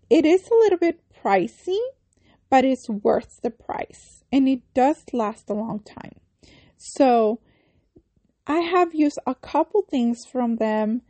it 0.09 0.25
is 0.25 0.47
a 0.47 0.55
little 0.55 0.77
bit 0.77 1.01
pricey, 1.23 1.79
but 2.49 2.65
it's 2.65 2.89
worth 2.89 3.41
the 3.41 3.49
price 3.49 4.23
and 4.31 4.47
it 4.47 4.61
does 4.73 5.03
last 5.13 5.49
a 5.49 5.53
long 5.53 5.79
time. 5.79 6.15
So 6.77 7.39
I 8.45 8.59
have 8.59 8.93
used 8.93 9.19
a 9.25 9.35
couple 9.35 9.81
things 9.81 10.25
from 10.25 10.57
them 10.57 11.01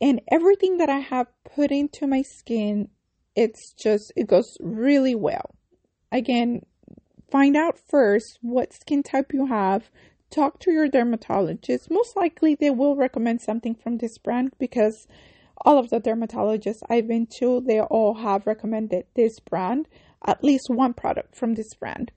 and 0.00 0.20
everything 0.30 0.78
that 0.78 0.88
I 0.88 0.98
have 0.98 1.28
put 1.44 1.70
into 1.70 2.06
my 2.06 2.22
skin 2.22 2.88
it's 3.38 3.72
just, 3.72 4.12
it 4.16 4.26
goes 4.26 4.56
really 4.58 5.14
well. 5.14 5.54
Again, 6.10 6.62
find 7.30 7.56
out 7.56 7.78
first 7.78 8.40
what 8.42 8.72
skin 8.72 9.04
type 9.04 9.32
you 9.32 9.46
have. 9.46 9.90
Talk 10.28 10.58
to 10.60 10.72
your 10.72 10.88
dermatologist. 10.88 11.88
Most 11.88 12.16
likely, 12.16 12.56
they 12.56 12.70
will 12.70 12.96
recommend 12.96 13.40
something 13.40 13.76
from 13.76 13.98
this 13.98 14.18
brand 14.18 14.54
because 14.58 15.06
all 15.62 15.78
of 15.78 15.90
the 15.90 16.00
dermatologists 16.00 16.82
I've 16.88 17.08
been 17.08 17.26
to, 17.38 17.60
they 17.60 17.80
all 17.80 18.14
have 18.14 18.46
recommended 18.46 19.06
this 19.14 19.38
brand, 19.40 19.88
at 20.24 20.42
least 20.42 20.68
one 20.68 20.94
product 20.94 21.36
from 21.36 21.54
this 21.54 21.74
brand. 21.74 22.12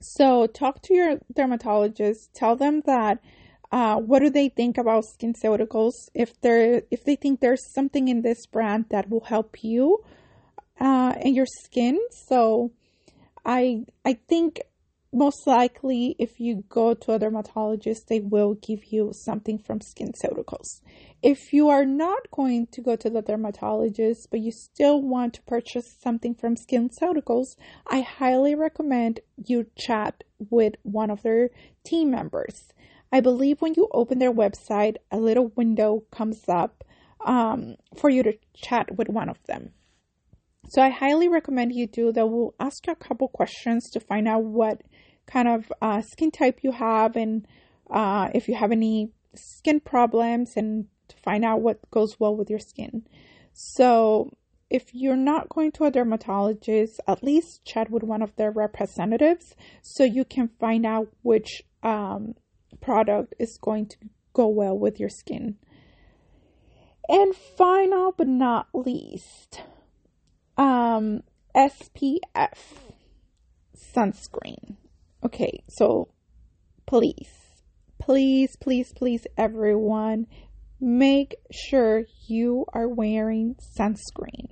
So, 0.00 0.46
talk 0.46 0.82
to 0.82 0.94
your 0.94 1.20
dermatologist. 1.34 2.32
Tell 2.34 2.56
them 2.56 2.82
that 2.86 3.18
uh, 3.70 3.96
what 3.96 4.20
do 4.20 4.30
they 4.30 4.48
think 4.48 4.78
about 4.78 5.04
SkinCeuticals? 5.04 5.92
If 6.14 6.40
they're 6.40 6.82
if 6.90 7.04
they 7.04 7.16
think 7.16 7.40
there's 7.40 7.72
something 7.72 8.08
in 8.08 8.22
this 8.22 8.46
brand 8.46 8.86
that 8.90 9.10
will 9.10 9.24
help 9.24 9.62
you, 9.62 9.98
uh, 10.80 11.14
and 11.20 11.36
your 11.36 11.46
skin. 11.46 11.98
So 12.10 12.72
I 13.44 13.84
I 14.04 14.14
think 14.14 14.60
most 15.12 15.46
likely 15.46 16.14
if 16.18 16.38
you 16.38 16.64
go 16.68 16.94
to 16.94 17.12
a 17.12 17.18
dermatologist 17.18 18.08
they 18.08 18.20
will 18.20 18.54
give 18.54 18.92
you 18.92 19.10
something 19.12 19.58
from 19.58 19.80
SkinCeuticals 19.80 20.80
if 21.22 21.52
you 21.52 21.68
are 21.68 21.84
not 21.84 22.30
going 22.30 22.66
to 22.70 22.80
go 22.80 22.94
to 22.94 23.10
the 23.10 23.22
dermatologist 23.22 24.28
but 24.30 24.40
you 24.40 24.52
still 24.52 25.02
want 25.02 25.34
to 25.34 25.42
purchase 25.42 25.96
something 26.00 26.34
from 26.34 26.54
SkinCeuticals 26.54 27.56
i 27.88 28.00
highly 28.00 28.54
recommend 28.54 29.20
you 29.36 29.66
chat 29.76 30.22
with 30.48 30.74
one 30.82 31.10
of 31.10 31.22
their 31.22 31.50
team 31.84 32.10
members. 32.10 32.72
I 33.12 33.20
believe 33.20 33.60
when 33.60 33.74
you 33.74 33.88
open 33.92 34.18
their 34.18 34.32
website 34.32 34.96
a 35.10 35.18
little 35.18 35.48
window 35.56 36.04
comes 36.10 36.48
up 36.48 36.84
um, 37.24 37.76
for 37.96 38.08
you 38.08 38.22
to 38.22 38.38
chat 38.54 38.96
with 38.96 39.08
one 39.08 39.28
of 39.28 39.42
them. 39.46 39.72
So 40.68 40.80
I 40.80 40.90
highly 40.90 41.28
recommend 41.28 41.72
you 41.72 41.88
do 41.88 42.12
that. 42.12 42.26
We'll 42.26 42.54
ask 42.60 42.86
you 42.86 42.92
a 42.92 42.96
couple 42.96 43.26
questions 43.28 43.90
to 43.90 44.00
find 44.00 44.28
out 44.28 44.44
what 44.44 44.82
kind 45.30 45.48
of 45.48 45.72
uh, 45.80 46.02
skin 46.02 46.30
type 46.30 46.60
you 46.62 46.72
have 46.72 47.16
and 47.16 47.46
uh, 47.90 48.28
if 48.34 48.48
you 48.48 48.54
have 48.54 48.72
any 48.72 49.12
skin 49.34 49.80
problems 49.80 50.56
and 50.56 50.86
to 51.08 51.16
find 51.16 51.44
out 51.44 51.60
what 51.60 51.90
goes 51.90 52.18
well 52.18 52.34
with 52.34 52.50
your 52.50 52.58
skin. 52.58 53.02
So 53.52 54.30
if 54.70 54.94
you're 54.94 55.16
not 55.16 55.48
going 55.48 55.72
to 55.72 55.84
a 55.84 55.90
dermatologist, 55.90 57.00
at 57.06 57.22
least 57.22 57.64
chat 57.64 57.90
with 57.90 58.02
one 58.04 58.22
of 58.22 58.34
their 58.36 58.50
representatives 58.50 59.56
so 59.82 60.04
you 60.04 60.24
can 60.24 60.48
find 60.60 60.86
out 60.86 61.08
which 61.22 61.62
um, 61.82 62.34
product 62.80 63.34
is 63.38 63.58
going 63.60 63.86
to 63.86 63.96
go 64.32 64.46
well 64.48 64.78
with 64.78 65.00
your 65.00 65.08
skin. 65.08 65.56
And 67.08 67.34
final 67.34 68.14
but 68.16 68.28
not 68.28 68.68
least, 68.72 69.62
um, 70.56 71.24
SPF 71.56 72.58
sunscreen. 73.76 74.76
Okay, 75.24 75.62
so 75.68 76.08
please, 76.86 77.28
please, 77.98 78.56
please, 78.60 78.92
please, 78.94 79.26
everyone, 79.36 80.26
make 80.80 81.36
sure 81.50 82.04
you 82.26 82.64
are 82.72 82.88
wearing 82.88 83.56
sunscreen. 83.78 84.48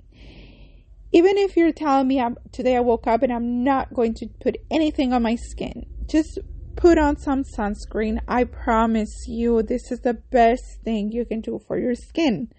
Even 1.11 1.37
if 1.37 1.57
you're 1.57 1.71
telling 1.71 2.07
me 2.07 2.21
I'm, 2.21 2.37
today 2.51 2.75
I 2.75 2.81
woke 2.81 3.07
up 3.07 3.23
and 3.23 3.33
I'm 3.33 3.63
not 3.63 3.93
going 3.93 4.13
to 4.15 4.27
put 4.41 4.57
anything 4.69 5.11
on 5.11 5.23
my 5.23 5.35
skin, 5.35 5.87
just 6.05 6.37
put 6.75 6.99
on 6.99 7.17
some 7.17 7.43
sunscreen. 7.43 8.19
I 8.27 8.43
promise 8.43 9.25
you, 9.27 9.63
this 9.63 9.91
is 9.91 10.01
the 10.01 10.13
best 10.13 10.81
thing 10.83 11.11
you 11.11 11.25
can 11.25 11.41
do 11.41 11.59
for 11.67 11.79
your 11.79 11.95
skin 11.95 12.49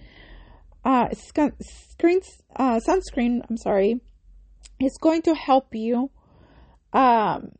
uh, 0.85 1.09
screen, 1.12 2.21
uh, 2.57 2.81
sunscreen, 2.87 3.43
I'm 3.49 3.57
sorry, 3.57 4.00
is 4.81 4.97
going 5.00 5.23
to 5.23 5.35
help 5.35 5.75
you 5.75 6.11
um, 6.93 7.52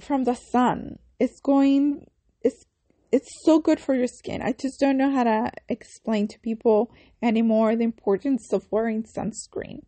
from 0.00 0.24
the 0.24 0.34
sun. 0.34 0.98
It's 1.18 1.40
going, 1.40 2.06
it's, 2.42 2.64
it's 3.12 3.30
so 3.44 3.60
good 3.60 3.80
for 3.80 3.94
your 3.94 4.08
skin. 4.08 4.42
I 4.42 4.52
just 4.52 4.80
don't 4.80 4.96
know 4.96 5.10
how 5.10 5.24
to 5.24 5.50
explain 5.68 6.28
to 6.28 6.38
people 6.40 6.92
anymore 7.22 7.76
the 7.76 7.84
importance 7.84 8.52
of 8.52 8.70
wearing 8.70 9.04
sunscreen. 9.04 9.82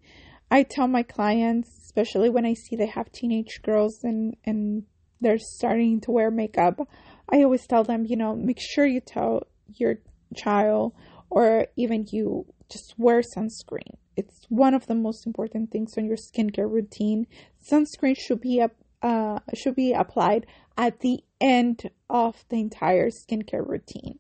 I 0.50 0.62
tell 0.62 0.86
my 0.86 1.02
clients, 1.02 1.70
especially 1.84 2.30
when 2.30 2.46
I 2.46 2.54
see 2.54 2.76
they 2.76 2.86
have 2.86 3.10
teenage 3.10 3.60
girls 3.62 4.04
and, 4.04 4.36
and 4.44 4.84
they're 5.20 5.38
starting 5.38 6.00
to 6.02 6.10
wear 6.12 6.30
makeup, 6.30 6.88
I 7.28 7.42
always 7.42 7.66
tell 7.66 7.82
them, 7.82 8.06
you 8.06 8.16
know, 8.16 8.36
make 8.36 8.60
sure 8.60 8.86
you 8.86 9.00
tell 9.00 9.46
your 9.75 9.96
child 10.36 10.92
or 11.30 11.66
even 11.76 12.06
you 12.12 12.46
just 12.70 12.94
wear 12.96 13.22
sunscreen. 13.22 13.96
It's 14.16 14.46
one 14.48 14.75
of 14.75 14.86
the 14.86 14.94
most 14.94 15.26
important 15.26 15.70
things 15.70 15.98
on 15.98 16.06
your 16.06 16.16
skincare 16.16 16.70
routine. 16.70 17.26
Sunscreen 17.70 18.16
should 18.16 18.40
be 18.40 18.60
uh, 19.02 19.38
should 19.54 19.76
be 19.76 19.92
applied 19.92 20.46
at 20.76 21.00
the 21.00 21.22
end 21.40 21.90
of 22.08 22.44
the 22.48 22.60
entire 22.60 23.10
skincare 23.10 23.66
routine. 23.66 24.18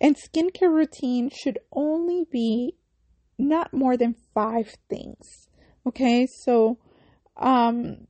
And 0.00 0.16
skincare 0.16 0.72
routine 0.72 1.30
should 1.30 1.58
only 1.72 2.26
be 2.30 2.76
not 3.38 3.72
more 3.72 3.96
than 3.96 4.16
five 4.34 4.76
things. 4.88 5.48
Okay, 5.86 6.26
so 6.26 6.78
um, 7.36 8.06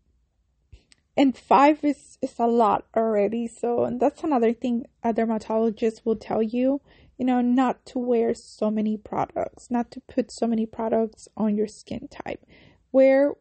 and 1.16 1.36
five 1.36 1.84
is 1.84 2.18
is 2.22 2.34
a 2.38 2.46
lot 2.46 2.86
already. 2.96 3.46
So 3.46 3.84
and 3.84 4.00
that's 4.00 4.24
another 4.24 4.52
thing 4.52 4.86
a 5.02 5.12
dermatologist 5.12 6.04
will 6.04 6.16
tell 6.16 6.42
you. 6.42 6.80
You 7.18 7.26
know, 7.26 7.40
not 7.40 7.86
to 7.86 8.00
wear 8.00 8.34
so 8.34 8.72
many 8.72 8.96
products, 8.96 9.70
not 9.70 9.92
to 9.92 10.00
put 10.00 10.32
so 10.32 10.48
many 10.48 10.66
products 10.66 11.28
on 11.36 11.56
your 11.56 11.68
skin 11.68 12.08
type. 12.08 12.44
Wear 12.90 13.34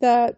the 0.00 0.36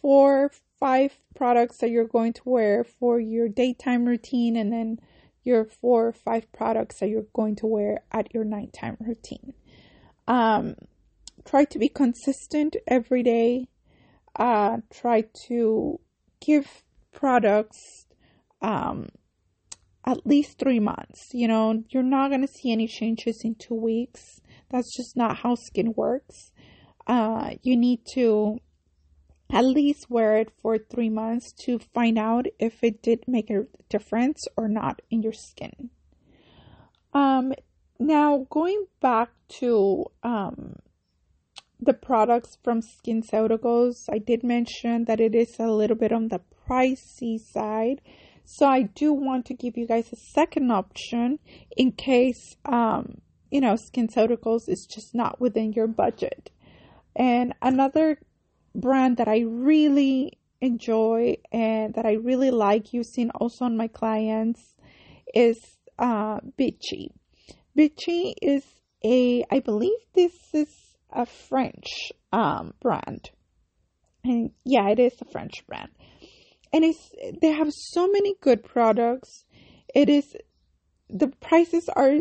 four, 0.00 0.50
five 0.78 1.18
products 1.34 1.78
that 1.78 1.90
you're 1.90 2.06
going 2.06 2.32
to 2.34 2.42
wear 2.44 2.84
for 2.84 3.18
your 3.20 3.48
daytime 3.48 4.04
routine, 4.04 4.56
and 4.56 4.72
then 4.72 4.98
your 5.44 5.64
four 5.64 6.08
or 6.08 6.12
five 6.12 6.50
products 6.52 7.00
that 7.00 7.08
you're 7.08 7.26
going 7.32 7.56
to 7.56 7.66
wear 7.66 8.00
at 8.12 8.32
your 8.34 8.44
nighttime 8.44 8.96
routine. 9.00 9.54
Um, 10.26 10.74
try 11.44 11.64
to 11.64 11.78
be 11.78 11.88
consistent 11.88 12.76
every 12.86 13.22
day. 13.22 13.68
Uh, 14.36 14.78
try 14.92 15.24
to 15.46 15.98
give 16.40 16.84
products 17.12 18.06
um, 18.60 19.08
at 20.04 20.26
least 20.26 20.58
three 20.58 20.80
months. 20.80 21.30
You 21.32 21.48
know, 21.48 21.82
you're 21.88 22.02
not 22.02 22.28
going 22.28 22.42
to 22.42 22.52
see 22.52 22.72
any 22.72 22.86
changes 22.86 23.40
in 23.42 23.54
two 23.54 23.74
weeks. 23.74 24.40
That's 24.70 24.94
just 24.94 25.16
not 25.16 25.38
how 25.38 25.54
skin 25.54 25.94
works. 25.96 26.52
Uh, 27.06 27.52
you 27.62 27.76
need 27.76 28.00
to 28.12 28.58
at 29.50 29.64
least 29.64 30.10
wear 30.10 30.36
it 30.36 30.52
for 30.60 30.76
three 30.78 31.08
months 31.08 31.52
to 31.52 31.78
find 31.78 32.18
out 32.18 32.46
if 32.58 32.82
it 32.82 33.02
did 33.02 33.24
make 33.26 33.50
a 33.50 33.66
difference 33.88 34.46
or 34.56 34.68
not 34.68 35.00
in 35.10 35.22
your 35.22 35.32
skin. 35.32 35.90
Um, 37.14 37.54
now, 37.98 38.46
going 38.50 38.86
back 39.00 39.30
to 39.60 40.06
um, 40.22 40.76
the 41.80 41.94
products 41.94 42.58
from 42.62 42.82
Skin 42.82 43.22
SkinCeuticals, 43.22 44.04
I 44.10 44.18
did 44.18 44.44
mention 44.44 45.04
that 45.06 45.20
it 45.20 45.34
is 45.34 45.56
a 45.58 45.66
little 45.66 45.96
bit 45.96 46.12
on 46.12 46.28
the 46.28 46.40
pricey 46.68 47.38
side. 47.38 48.00
So 48.44 48.66
I 48.66 48.82
do 48.82 49.12
want 49.12 49.46
to 49.46 49.54
give 49.54 49.76
you 49.76 49.86
guys 49.86 50.12
a 50.12 50.16
second 50.16 50.70
option 50.70 51.38
in 51.76 51.92
case, 51.92 52.56
um, 52.64 53.20
you 53.50 53.60
know, 53.60 53.74
SkinCeuticals 53.74 54.68
is 54.68 54.86
just 54.90 55.14
not 55.14 55.40
within 55.40 55.72
your 55.72 55.86
budget. 55.86 56.50
And 57.16 57.54
another 57.60 58.18
brand 58.74 59.16
that 59.18 59.28
I 59.28 59.40
really 59.40 60.38
enjoy 60.60 61.36
and 61.52 61.94
that 61.94 62.06
I 62.06 62.14
really 62.14 62.50
like 62.50 62.92
using 62.92 63.30
also 63.30 63.64
on 63.64 63.76
my 63.76 63.88
clients 63.88 64.74
is 65.34 65.58
uh, 65.98 66.40
Vichy. 66.56 67.12
Vichy 67.74 68.34
is 68.42 68.64
a, 69.04 69.44
I 69.50 69.60
believe 69.60 69.98
this 70.14 70.32
is 70.52 70.68
a 71.10 71.26
French 71.26 72.12
um, 72.32 72.74
brand. 72.80 73.30
And 74.24 74.50
yeah, 74.64 74.88
it 74.88 74.98
is 74.98 75.14
a 75.20 75.30
French 75.30 75.66
brand. 75.66 75.90
And 76.72 76.84
it's, 76.84 77.12
they 77.40 77.52
have 77.52 77.72
so 77.72 78.08
many 78.08 78.34
good 78.40 78.62
products. 78.64 79.44
It 79.94 80.08
is, 80.08 80.36
the 81.08 81.28
prices 81.28 81.88
are 81.94 82.16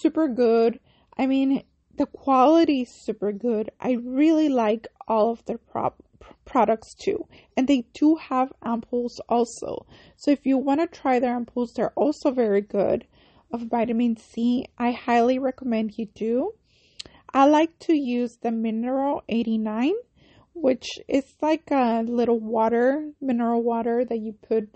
super 0.00 0.28
good. 0.28 0.80
I 1.18 1.26
mean, 1.26 1.64
the 1.96 2.06
quality 2.06 2.82
is 2.82 2.88
super 2.88 3.32
good. 3.32 3.70
I 3.80 3.92
really 3.92 4.48
like 4.48 4.86
all 5.06 5.30
of 5.30 5.44
their 5.44 5.58
pro- 5.58 5.94
products 6.44 6.94
too. 6.94 7.26
And 7.56 7.68
they 7.68 7.86
do 7.92 8.16
have 8.16 8.52
ampoules 8.64 9.20
also. 9.28 9.86
So 10.16 10.30
if 10.30 10.44
you 10.44 10.58
want 10.58 10.80
to 10.80 10.86
try 10.86 11.18
their 11.18 11.38
ampoules, 11.38 11.74
they're 11.74 11.92
also 11.94 12.30
very 12.30 12.60
good 12.60 13.06
of 13.52 13.62
vitamin 13.62 14.16
C. 14.16 14.66
I 14.78 14.92
highly 14.92 15.38
recommend 15.38 15.98
you 15.98 16.06
do. 16.06 16.54
I 17.32 17.46
like 17.46 17.78
to 17.80 17.94
use 17.94 18.36
the 18.36 18.50
Mineral 18.50 19.22
89, 19.28 19.92
which 20.54 20.88
is 21.08 21.34
like 21.40 21.70
a 21.70 22.02
little 22.02 22.38
water, 22.38 23.10
mineral 23.20 23.62
water 23.62 24.04
that 24.04 24.18
you 24.18 24.32
put 24.32 24.68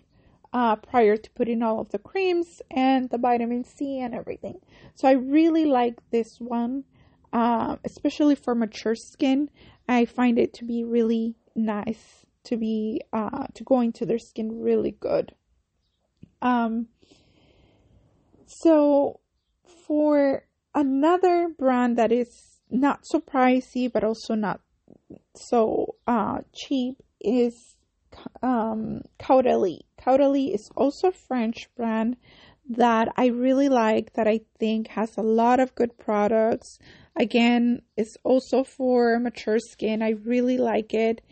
uh, 0.52 0.76
prior 0.76 1.16
to 1.16 1.30
putting 1.30 1.62
all 1.62 1.80
of 1.80 1.90
the 1.90 1.98
creams 1.98 2.62
and 2.70 3.10
the 3.10 3.18
vitamin 3.18 3.64
C 3.64 4.00
and 4.00 4.14
everything. 4.14 4.60
So 4.94 5.08
I 5.08 5.12
really 5.12 5.66
like 5.66 5.98
this 6.10 6.40
one 6.40 6.84
uh, 7.32 7.76
especially 7.84 8.34
for 8.34 8.54
mature 8.54 8.94
skin. 8.94 9.50
I 9.88 10.04
find 10.04 10.38
it 10.38 10.52
to 10.54 10.64
be 10.64 10.84
really 10.84 11.36
nice 11.54 12.26
to 12.44 12.56
be 12.56 13.02
uh, 13.12 13.46
to 13.54 13.64
go 13.64 13.80
into 13.80 14.06
their 14.06 14.18
skin 14.18 14.60
really 14.60 14.92
good. 14.92 15.34
Um, 16.40 16.88
so 18.46 19.20
for 19.86 20.44
another 20.74 21.48
brand 21.58 21.98
that 21.98 22.12
is 22.12 22.60
not 22.70 23.00
so 23.02 23.20
pricey 23.20 23.90
but 23.92 24.04
also 24.04 24.34
not 24.34 24.60
so 25.34 25.96
uh, 26.06 26.38
cheap 26.54 26.96
is 27.20 27.76
um, 28.42 29.02
Caudalie. 29.18 29.80
Caudalie 30.00 30.54
is 30.54 30.70
also 30.76 31.08
a 31.08 31.12
French 31.12 31.68
brand 31.76 32.16
that 32.68 33.08
I 33.16 33.26
really 33.26 33.68
like 33.68 34.12
that 34.14 34.28
I 34.28 34.40
think 34.58 34.88
has 34.88 35.16
a 35.16 35.22
lot 35.22 35.60
of 35.60 35.74
good 35.74 35.96
products. 35.98 36.78
Again, 37.16 37.82
it's 37.96 38.16
also 38.24 38.62
for 38.62 39.18
mature 39.18 39.58
skin. 39.58 40.02
I 40.02 40.10
really 40.10 40.58
like 40.58 40.92
it. 40.92 41.22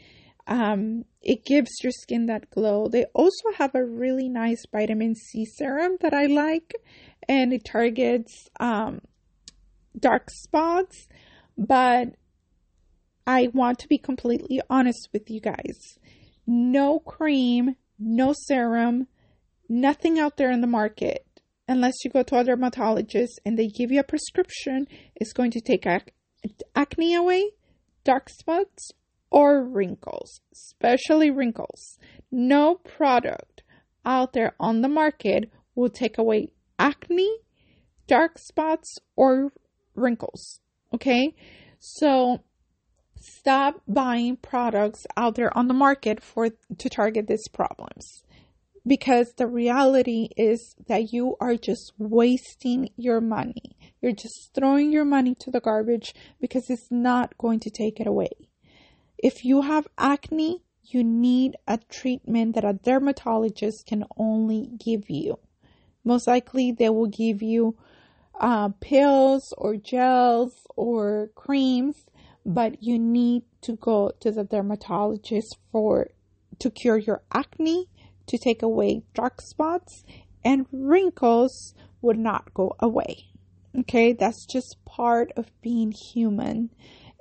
Um, 0.46 1.04
it 1.22 1.44
gives 1.44 1.70
your 1.82 1.92
skin 1.92 2.26
that 2.26 2.50
glow. 2.50 2.88
They 2.88 3.04
also 3.14 3.50
have 3.58 3.74
a 3.74 3.84
really 3.84 4.28
nice 4.28 4.64
vitamin 4.70 5.14
C 5.14 5.44
serum 5.44 5.96
that 6.00 6.14
I 6.14 6.26
like, 6.26 6.72
and 7.28 7.52
it 7.52 7.64
targets 7.64 8.48
um, 8.60 9.00
dark 9.98 10.30
spots. 10.30 11.08
But 11.58 12.14
I 13.26 13.48
want 13.52 13.80
to 13.80 13.88
be 13.88 13.98
completely 13.98 14.60
honest 14.70 15.08
with 15.12 15.28
you 15.28 15.40
guys. 15.40 15.98
No 16.46 17.00
cream, 17.00 17.74
no 17.98 18.32
serum, 18.46 19.08
nothing 19.68 20.18
out 20.18 20.36
there 20.36 20.50
in 20.50 20.60
the 20.60 20.66
market 20.66 21.26
unless 21.68 22.04
you 22.04 22.10
go 22.10 22.22
to 22.22 22.38
a 22.38 22.44
dermatologist 22.44 23.40
and 23.44 23.58
they 23.58 23.66
give 23.66 23.90
you 23.90 24.00
a 24.00 24.04
prescription, 24.04 24.86
is 25.20 25.32
going 25.32 25.50
to 25.50 25.60
take 25.60 25.86
ac- 25.86 26.12
acne 26.74 27.14
away, 27.14 27.50
dark 28.04 28.28
spots, 28.28 28.92
or 29.30 29.64
wrinkles, 29.64 30.40
especially 30.52 31.30
wrinkles. 31.30 31.98
No 32.30 32.76
product 32.76 33.62
out 34.04 34.32
there 34.32 34.54
on 34.60 34.82
the 34.82 34.88
market 34.88 35.50
will 35.74 35.90
take 35.90 36.18
away 36.18 36.48
acne, 36.78 37.38
dark 38.06 38.38
spots, 38.38 38.96
or 39.16 39.52
wrinkles. 39.94 40.60
Okay? 40.94 41.34
So 41.80 42.44
stop 43.18 43.82
buying 43.88 44.36
products 44.36 45.04
out 45.16 45.34
there 45.34 45.56
on 45.58 45.66
the 45.66 45.74
market 45.74 46.22
for 46.22 46.50
to 46.78 46.88
target 46.88 47.26
these 47.26 47.48
problems 47.48 48.22
because 48.86 49.32
the 49.36 49.46
reality 49.46 50.28
is 50.36 50.76
that 50.86 51.12
you 51.12 51.36
are 51.40 51.56
just 51.56 51.92
wasting 51.98 52.90
your 52.96 53.20
money. 53.20 53.76
You're 54.00 54.12
just 54.12 54.54
throwing 54.54 54.92
your 54.92 55.04
money 55.04 55.34
to 55.40 55.50
the 55.50 55.60
garbage 55.60 56.14
because 56.40 56.70
it's 56.70 56.90
not 56.90 57.36
going 57.38 57.60
to 57.60 57.70
take 57.70 57.98
it 57.98 58.06
away. 58.06 58.30
If 59.18 59.44
you 59.44 59.62
have 59.62 59.88
acne, 59.98 60.62
you 60.82 61.02
need 61.02 61.56
a 61.66 61.78
treatment 61.90 62.54
that 62.54 62.64
a 62.64 62.74
dermatologist 62.74 63.86
can 63.86 64.04
only 64.16 64.70
give 64.78 65.10
you. 65.10 65.38
Most 66.04 66.28
likely, 66.28 66.70
they 66.70 66.88
will 66.88 67.08
give 67.08 67.42
you 67.42 67.76
uh, 68.40 68.68
pills 68.80 69.52
or 69.58 69.76
gels 69.76 70.52
or 70.76 71.30
creams, 71.34 72.06
but 72.44 72.82
you 72.82 72.98
need 72.98 73.42
to 73.62 73.74
go 73.76 74.12
to 74.20 74.30
the 74.30 74.44
dermatologist 74.44 75.56
for 75.72 76.08
to 76.60 76.70
cure 76.70 76.98
your 76.98 77.22
acne 77.32 77.88
to 78.26 78.38
take 78.38 78.62
away 78.62 79.02
dark 79.14 79.40
spots 79.40 80.04
and 80.44 80.66
wrinkles 80.72 81.74
would 82.00 82.18
not 82.18 82.54
go 82.54 82.74
away. 82.78 83.26
Okay, 83.80 84.12
that's 84.12 84.46
just 84.46 84.84
part 84.84 85.32
of 85.36 85.50
being 85.60 85.92
human. 85.92 86.70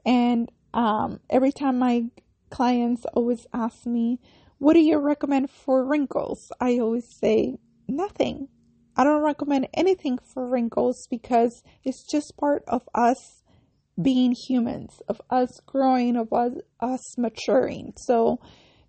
And 0.05 0.49
um, 0.73 1.19
every 1.29 1.51
time 1.51 1.79
my 1.79 2.05
clients 2.49 3.05
always 3.13 3.47
ask 3.53 3.85
me, 3.85 4.19
What 4.59 4.73
do 4.73 4.79
you 4.79 4.97
recommend 4.99 5.49
for 5.49 5.83
wrinkles? 5.83 6.51
I 6.61 6.79
always 6.79 7.07
say, 7.19 7.57
Nothing. 7.87 8.47
I 8.95 9.03
don't 9.03 9.23
recommend 9.23 9.67
anything 9.73 10.17
for 10.19 10.47
wrinkles 10.47 11.07
because 11.09 11.63
it's 11.83 12.09
just 12.09 12.37
part 12.37 12.63
of 12.67 12.87
us 12.93 13.43
being 14.01 14.31
humans, 14.31 15.01
of 15.07 15.21
us 15.29 15.59
growing, 15.65 16.15
of 16.15 16.31
us, 16.31 16.53
us 16.79 17.17
maturing. 17.17 17.93
So 17.97 18.39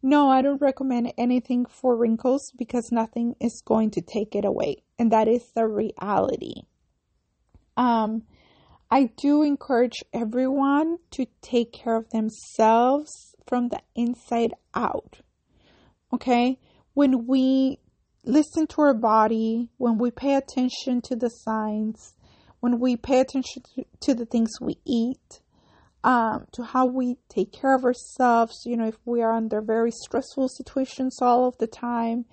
no, 0.06 0.30
I 0.30 0.40
don't 0.40 0.62
recommend 0.62 1.12
anything 1.18 1.66
for 1.66 1.96
wrinkles 1.96 2.52
because 2.56 2.92
nothing 2.92 3.34
is 3.40 3.60
going 3.66 3.90
to 3.90 4.00
take 4.00 4.36
it 4.36 4.44
away. 4.44 4.84
And 5.00 5.10
that 5.10 5.26
is 5.26 5.50
the 5.56 5.66
reality. 5.66 6.62
Um, 7.76 8.22
I 8.88 9.10
do 9.16 9.42
encourage 9.42 10.04
everyone 10.12 10.98
to 11.10 11.26
take 11.42 11.72
care 11.72 11.96
of 11.96 12.10
themselves 12.10 13.34
from 13.48 13.70
the 13.70 13.80
inside 13.96 14.54
out. 14.76 15.18
Okay? 16.12 16.60
When 16.94 17.26
we 17.26 17.80
listen 18.24 18.68
to 18.68 18.82
our 18.82 18.94
body, 18.94 19.70
when 19.76 19.98
we 19.98 20.12
pay 20.12 20.36
attention 20.36 21.02
to 21.02 21.16
the 21.16 21.30
signs, 21.30 22.14
when 22.60 22.78
we 22.78 22.96
pay 22.96 23.18
attention 23.18 23.64
to, 23.74 23.84
to 24.02 24.14
the 24.14 24.24
things 24.24 24.60
we 24.60 24.78
eat, 24.86 25.40
um, 26.06 26.46
to 26.52 26.62
how 26.62 26.86
we 26.86 27.16
take 27.28 27.52
care 27.52 27.74
of 27.74 27.84
ourselves. 27.84 28.62
You 28.64 28.76
know, 28.76 28.86
if 28.86 28.96
we 29.04 29.22
are 29.22 29.32
under 29.32 29.60
very 29.60 29.90
stressful 29.90 30.48
situations 30.48 31.18
all 31.20 31.48
of 31.48 31.58
the 31.58 31.66
time, 31.66 32.26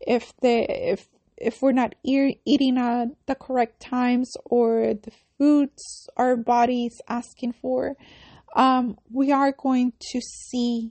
if 0.00 0.32
they 0.42 0.66
if 0.68 1.06
if 1.36 1.62
we're 1.62 1.72
not 1.72 1.94
e- 2.02 2.40
eating 2.44 2.76
at 2.76 3.06
the 3.26 3.36
correct 3.36 3.80
times 3.80 4.32
or 4.44 4.94
the 4.94 5.12
foods 5.38 6.08
our 6.16 6.36
body's 6.36 7.00
asking 7.08 7.52
for, 7.52 7.94
um, 8.56 8.98
we 9.10 9.30
are 9.30 9.52
going 9.52 9.92
to 10.10 10.20
see 10.20 10.90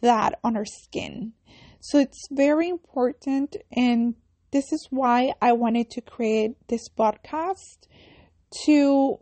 that 0.00 0.38
on 0.44 0.56
our 0.56 0.64
skin. 0.64 1.32
So 1.80 1.98
it's 1.98 2.28
very 2.30 2.68
important, 2.68 3.56
and 3.72 4.14
this 4.52 4.72
is 4.72 4.86
why 4.90 5.32
I 5.42 5.54
wanted 5.54 5.90
to 5.90 6.00
create 6.00 6.52
this 6.68 6.88
podcast 6.88 7.88
to 8.66 9.18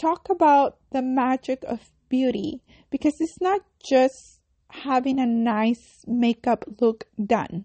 talk 0.00 0.30
about 0.30 0.78
the 0.90 1.02
magic 1.02 1.64
of 1.64 1.80
beauty 2.08 2.62
because 2.90 3.20
it's 3.20 3.40
not 3.40 3.60
just 3.88 4.40
having 4.70 5.18
a 5.18 5.26
nice 5.26 6.04
makeup 6.06 6.64
look 6.80 7.06
done. 7.24 7.64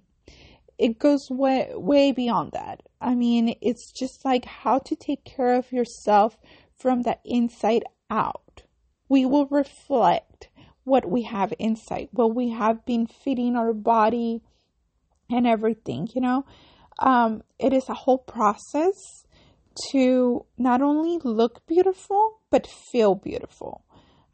It 0.77 0.99
goes 0.99 1.29
way 1.29 1.71
way 1.73 2.11
beyond 2.11 2.51
that. 2.53 2.81
I 2.99 3.15
mean, 3.15 3.55
it's 3.61 3.91
just 3.91 4.25
like 4.25 4.45
how 4.45 4.79
to 4.79 4.95
take 4.95 5.23
care 5.23 5.55
of 5.55 5.71
yourself 5.71 6.37
from 6.75 7.03
the 7.03 7.17
inside 7.23 7.83
out. 8.09 8.63
We 9.07 9.25
will 9.25 9.47
reflect 9.47 10.49
what 10.83 11.09
we 11.09 11.23
have 11.23 11.53
inside, 11.59 12.09
what 12.11 12.35
we 12.35 12.49
have 12.49 12.85
been 12.85 13.07
feeding 13.07 13.55
our 13.55 13.73
body 13.73 14.41
and 15.29 15.47
everything, 15.47 16.09
you 16.13 16.21
know. 16.21 16.45
Um, 16.99 17.43
it 17.59 17.73
is 17.73 17.89
a 17.89 17.93
whole 17.93 18.17
process 18.17 19.25
to 19.91 20.45
not 20.57 20.81
only 20.81 21.19
look 21.23 21.65
beautiful, 21.65 22.39
but 22.49 22.67
feel 22.67 23.15
beautiful. 23.15 23.83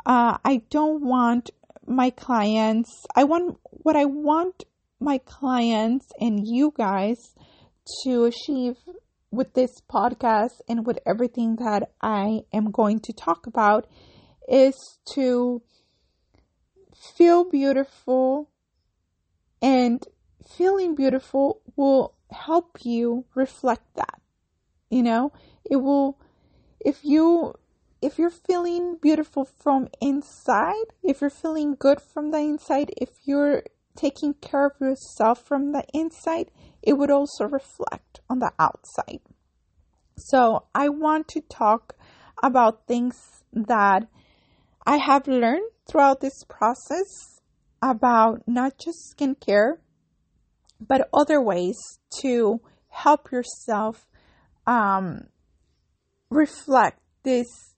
Uh, 0.06 0.38
I 0.44 0.62
don't 0.70 1.04
want 1.04 1.52
my 1.86 2.10
clients, 2.10 3.06
I 3.16 3.24
want 3.24 3.58
what 3.70 3.96
I 3.96 4.06
want 4.06 4.66
my 5.00 5.18
clients 5.20 6.08
and 6.20 6.46
you 6.46 6.74
guys 6.76 7.34
to 8.04 8.26
achieve 8.26 8.76
with 9.32 9.54
this 9.54 9.82
podcast 9.92 10.62
and 10.68 10.86
with 10.86 11.00
everything 11.06 11.56
that 11.58 11.92
I 12.02 12.42
am 12.54 12.72
going 12.72 13.00
to 13.02 13.14
talk 13.14 13.48
about 13.48 13.88
is 14.48 14.76
to 15.14 15.62
feel 17.16 17.50
beautiful 17.50 18.50
and 19.62 20.04
feeling 20.58 20.96
beautiful 20.96 21.62
will 21.76 22.16
help 22.32 22.80
you 22.84 23.26
reflect 23.36 23.84
that 23.96 24.20
you 24.90 25.04
know? 25.04 25.32
It 25.70 25.78
will 25.78 26.20
if 26.80 27.04
you 27.04 27.56
if 28.02 28.18
you're 28.18 28.30
feeling 28.30 28.98
beautiful 29.02 29.46
from 29.46 29.88
inside 30.02 30.86
if 31.04 31.22
you're 31.22 31.30
feeling 31.30 31.76
good 31.78 32.00
from 32.02 32.32
the 32.32 32.38
inside 32.38 32.92
if 32.98 33.10
you're 33.26 33.64
taking 33.96 34.34
care 34.36 34.68
of 34.68 34.74
yourself 34.80 35.44
from 35.46 35.72
the 35.72 35.84
inside 35.94 36.52
it 36.82 36.94
would 36.94 37.12
also 37.12 37.46
reflect 37.46 38.22
on 38.30 38.40
the 38.40 38.52
outside. 38.60 39.20
So 40.18 40.66
i 40.74 40.90
want 40.90 41.28
to 41.30 41.42
talk 41.42 41.96
about 42.42 42.88
things 42.88 43.44
that 43.52 44.08
i 44.86 44.98
have 44.98 45.28
learned 45.28 45.70
throughout 45.90 46.22
this 46.22 46.44
process 46.48 47.40
about 47.82 48.44
not 48.48 48.78
just 48.78 49.16
skincare, 49.16 49.78
but 50.80 51.10
other 51.14 51.42
ways 51.42 51.78
to 52.22 52.62
help 52.90 53.32
yourself 53.32 54.08
um, 54.66 55.28
reflect 56.30 57.00
this 57.24 57.69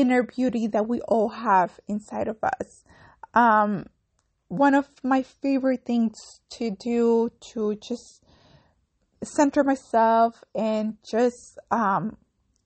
inner 0.00 0.22
beauty 0.22 0.66
that 0.68 0.88
we 0.88 1.00
all 1.02 1.28
have 1.28 1.80
inside 1.88 2.28
of 2.28 2.36
us. 2.42 2.84
Um, 3.34 3.86
one 4.48 4.74
of 4.74 4.88
my 5.02 5.22
favorite 5.22 5.84
things 5.84 6.14
to 6.50 6.70
do 6.70 7.30
to 7.52 7.76
just 7.76 8.24
center 9.22 9.64
myself 9.64 10.44
and 10.54 10.96
just 11.08 11.58
um, 11.70 12.16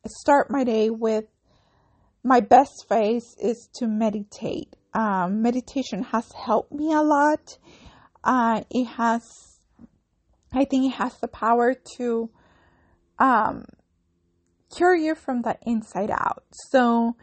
start 0.06 0.50
my 0.50 0.64
day 0.64 0.90
with 0.90 1.24
my 2.22 2.40
best 2.40 2.86
face 2.88 3.34
is 3.40 3.68
to 3.74 3.86
meditate 3.86 4.76
um, 4.94 5.42
meditation 5.42 6.02
has 6.02 6.30
helped 6.32 6.72
me 6.72 6.92
a 6.92 7.00
lot. 7.00 7.58
Uh, 8.22 8.62
it 8.70 8.84
has, 8.84 9.58
I 10.52 10.64
think 10.64 10.92
it 10.92 10.96
has 10.96 11.18
the 11.18 11.28
power 11.28 11.74
to 11.96 12.30
um, 13.18 13.64
cure 14.74 14.94
you 14.94 15.14
from 15.14 15.42
the 15.42 15.56
inside 15.62 16.10
out. 16.10 16.44
So, 16.70 17.16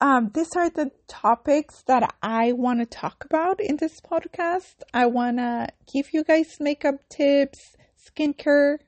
um, 0.00 0.30
these 0.34 0.54
are 0.56 0.68
the 0.68 0.90
topics 1.08 1.82
that 1.86 2.14
I 2.22 2.52
want 2.52 2.80
to 2.80 2.86
talk 2.86 3.24
about 3.24 3.60
in 3.60 3.76
this 3.76 3.98
podcast. 4.00 4.82
I 4.92 5.06
want 5.06 5.38
to 5.38 5.68
give 5.92 6.06
you 6.12 6.22
guys 6.22 6.56
makeup 6.60 6.96
tips, 7.08 7.58
skincare 8.06 8.78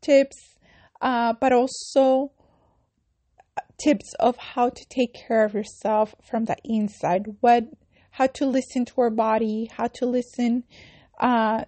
tips, 0.00 0.58
uh, 1.00 1.34
but 1.40 1.52
also 1.52 2.32
tips 3.78 4.14
of 4.18 4.36
how 4.36 4.70
to 4.70 4.84
take 4.88 5.14
care 5.14 5.44
of 5.44 5.54
yourself 5.54 6.14
from 6.22 6.46
the 6.46 6.56
inside 6.64 7.26
what 7.40 7.64
how 8.12 8.26
to 8.26 8.46
listen 8.46 8.84
to 8.84 9.00
our 9.00 9.10
body 9.10 9.70
how 9.76 9.86
to 9.86 10.06
listen 10.06 10.64
uh, 11.20 11.62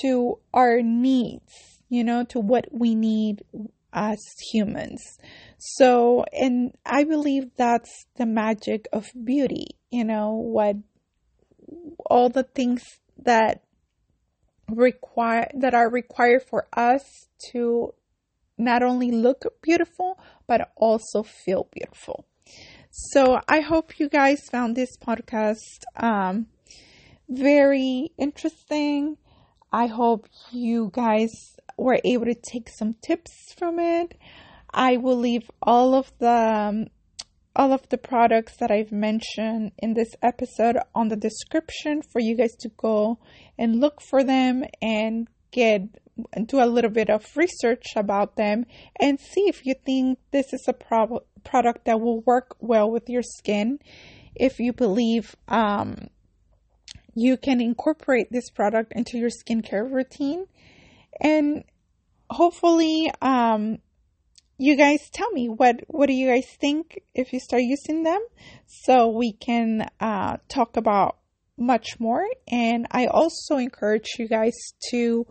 to 0.00 0.38
our 0.52 0.82
needs 0.82 1.80
you 1.88 2.02
know 2.02 2.24
to 2.24 2.40
what 2.40 2.66
we 2.72 2.94
need 2.94 3.42
as 3.92 4.18
humans 4.52 5.18
so 5.58 6.24
and 6.32 6.74
i 6.86 7.04
believe 7.04 7.44
that's 7.56 8.06
the 8.16 8.26
magic 8.26 8.86
of 8.92 9.10
beauty 9.24 9.66
you 9.90 10.04
know 10.04 10.34
what 10.34 10.76
all 12.06 12.28
the 12.28 12.42
things 12.42 12.82
that 13.18 13.62
require 14.68 15.48
that 15.54 15.74
are 15.74 15.90
required 15.90 16.42
for 16.42 16.66
us 16.72 17.28
to 17.50 17.92
not 18.58 18.82
only 18.82 19.10
look 19.10 19.44
beautiful, 19.62 20.18
but 20.46 20.70
also 20.76 21.22
feel 21.22 21.68
beautiful. 21.72 22.26
So 22.90 23.40
I 23.48 23.60
hope 23.60 23.98
you 23.98 24.08
guys 24.08 24.48
found 24.50 24.76
this 24.76 24.96
podcast 24.98 25.84
um, 25.96 26.46
very 27.28 28.12
interesting. 28.18 29.16
I 29.72 29.86
hope 29.86 30.28
you 30.50 30.90
guys 30.92 31.30
were 31.82 32.00
able 32.04 32.26
to 32.26 32.34
take 32.34 32.68
some 32.68 32.94
tips 33.02 33.54
from 33.56 33.78
it. 33.78 34.16
I 34.72 34.96
will 34.96 35.16
leave 35.16 35.50
all 35.62 35.94
of 35.94 36.12
the 36.18 36.30
um, 36.30 36.86
all 37.54 37.72
of 37.72 37.86
the 37.90 37.98
products 37.98 38.56
that 38.58 38.70
I've 38.70 38.92
mentioned 38.92 39.72
in 39.78 39.92
this 39.92 40.14
episode 40.22 40.78
on 40.94 41.08
the 41.08 41.16
description 41.16 42.00
for 42.00 42.18
you 42.20 42.34
guys 42.34 42.54
to 42.60 42.70
go 42.76 43.18
and 43.58 43.80
look 43.80 44.00
for 44.00 44.24
them 44.24 44.64
and 44.80 45.28
get 45.50 45.82
do 46.46 46.62
a 46.62 46.66
little 46.66 46.90
bit 46.90 47.10
of 47.10 47.24
research 47.36 47.84
about 47.96 48.36
them 48.36 48.64
and 49.00 49.18
see 49.18 49.42
if 49.48 49.64
you 49.64 49.74
think 49.84 50.18
this 50.30 50.52
is 50.52 50.64
a 50.68 50.72
pro- 50.72 51.24
product 51.44 51.86
that 51.86 52.00
will 52.00 52.20
work 52.20 52.56
well 52.60 52.90
with 52.90 53.08
your 53.08 53.22
skin. 53.22 53.78
If 54.34 54.58
you 54.58 54.72
believe 54.72 55.36
um, 55.48 56.08
you 57.14 57.36
can 57.36 57.60
incorporate 57.60 58.28
this 58.30 58.50
product 58.50 58.92
into 58.94 59.18
your 59.18 59.30
skincare 59.30 59.90
routine, 59.90 60.46
and 61.20 61.64
hopefully, 62.32 63.10
um, 63.20 63.78
you 64.58 64.76
guys 64.76 65.08
tell 65.12 65.30
me 65.30 65.48
what 65.48 65.80
what 65.88 66.06
do 66.06 66.12
you 66.12 66.28
guys 66.28 66.46
think 66.60 67.00
if 67.14 67.32
you 67.32 67.40
start 67.40 67.62
using 67.62 68.02
them, 68.02 68.20
so 68.66 69.08
we 69.08 69.32
can 69.32 69.88
uh, 70.00 70.36
talk 70.48 70.76
about 70.76 71.18
much 71.56 71.98
more. 71.98 72.24
And 72.50 72.86
I 72.90 73.06
also 73.06 73.56
encourage 73.56 74.08
you 74.18 74.28
guys 74.28 74.54
to 74.90 75.26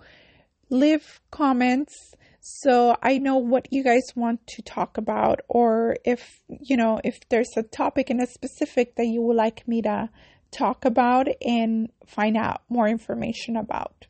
leave 0.70 1.20
comments 1.32 2.16
so 2.42 2.98
I 3.04 3.20
know 3.20 3.38
what 3.38 3.68
you 3.72 3.84
guys 3.84 4.02
want 4.16 4.46
to 4.48 4.64
talk 4.64 4.98
about, 4.98 5.42
or 5.48 5.96
if 6.04 6.42
you 6.48 6.76
know, 6.76 7.00
if 7.04 7.20
there's 7.30 7.52
a 7.56 7.62
topic 7.62 8.10
in 8.10 8.20
a 8.20 8.26
specific 8.26 8.96
that 8.96 9.06
you 9.06 9.22
would 9.22 9.38
like 9.38 9.68
me 9.68 9.84
to 9.84 10.10
talk 10.50 10.84
about 10.84 11.28
and 11.42 11.90
find 12.08 12.36
out 12.36 12.64
more 12.68 12.88
information 12.88 13.56
about. 13.56 14.08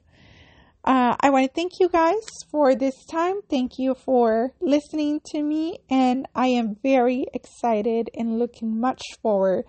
Uh, 0.84 1.16
I 1.20 1.30
want 1.30 1.46
to 1.46 1.54
thank 1.54 1.80
you 1.80 1.90
guys 1.90 2.26
for 2.50 2.74
this 2.74 3.06
time. 3.06 3.42
Thank 3.50 3.78
you 3.78 3.94
for 3.94 4.54
listening 4.60 5.22
to 5.28 5.44
me, 5.44 5.80
and 5.90 6.28
I 6.34 6.48
am 6.48 6.76
very 6.82 7.28
excited 7.34 8.10
and 8.18 8.40
looking 8.40 8.80
much 8.80 9.02
forward 9.22 9.66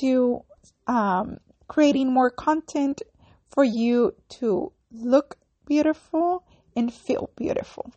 to 0.00 0.44
um, 0.86 1.38
creating 1.68 2.12
more 2.12 2.30
content 2.30 3.02
for 3.48 3.64
you 3.64 4.14
to 4.40 4.72
look 4.90 5.36
beautiful 5.66 6.44
and 6.74 6.92
feel 6.92 7.30
beautiful. 7.36 7.92